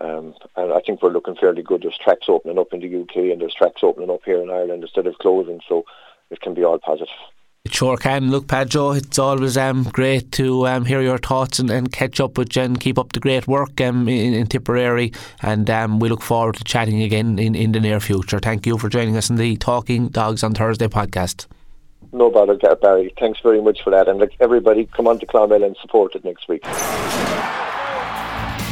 Um, 0.00 0.34
and 0.56 0.72
I 0.72 0.80
think 0.80 1.02
we're 1.02 1.10
looking 1.10 1.36
fairly 1.36 1.62
good. 1.62 1.82
There's 1.82 1.98
tracks 1.98 2.26
opening 2.28 2.58
up 2.58 2.72
in 2.72 2.80
the 2.80 3.00
UK 3.02 3.32
and 3.32 3.40
there's 3.40 3.54
tracks 3.54 3.82
opening 3.82 4.10
up 4.10 4.20
here 4.24 4.40
in 4.42 4.50
Ireland 4.50 4.82
instead 4.82 5.06
of 5.06 5.18
closing, 5.18 5.60
so 5.68 5.84
it 6.30 6.40
can 6.40 6.54
be 6.54 6.64
all 6.64 6.78
positive. 6.78 7.08
Sure 7.66 7.98
can. 7.98 8.30
Look, 8.30 8.46
Padjo, 8.46 8.96
it's 8.96 9.18
always 9.18 9.58
um, 9.58 9.82
great 9.84 10.32
to 10.32 10.66
um, 10.66 10.86
hear 10.86 11.02
your 11.02 11.18
thoughts 11.18 11.58
and, 11.58 11.70
and, 11.70 11.92
catch 11.92 12.18
up 12.18 12.38
with 12.38 12.56
you 12.56 12.62
and 12.62 12.80
keep 12.80 12.98
up 12.98 13.12
the 13.12 13.20
great 13.20 13.46
work 13.46 13.78
um, 13.82 14.08
in, 14.08 14.32
in, 14.32 14.46
Tipperary. 14.46 15.12
And 15.42 15.68
um, 15.68 16.00
we 16.00 16.08
look 16.08 16.22
forward 16.22 16.56
to 16.56 16.64
chatting 16.64 17.02
again 17.02 17.38
in, 17.38 17.54
in 17.54 17.72
the 17.72 17.80
near 17.80 18.00
future. 18.00 18.40
Thank 18.40 18.66
you 18.66 18.78
for 18.78 18.88
joining 18.88 19.14
us 19.18 19.28
in 19.28 19.36
the 19.36 19.58
Talking 19.58 20.08
Dogs 20.08 20.42
on 20.42 20.54
Thursday 20.54 20.88
podcast. 20.88 21.46
No 22.12 22.30
bother, 22.30 22.56
Barry. 22.76 23.12
Thanks 23.20 23.40
very 23.40 23.60
much 23.60 23.82
for 23.82 23.90
that. 23.90 24.08
And 24.08 24.18
like 24.18 24.32
everybody, 24.40 24.86
come 24.86 25.06
on 25.06 25.18
to 25.18 25.26
Clonmel 25.26 25.62
and 25.62 25.76
support 25.82 26.14
it 26.14 26.24
next 26.24 26.48
week. 26.48 26.64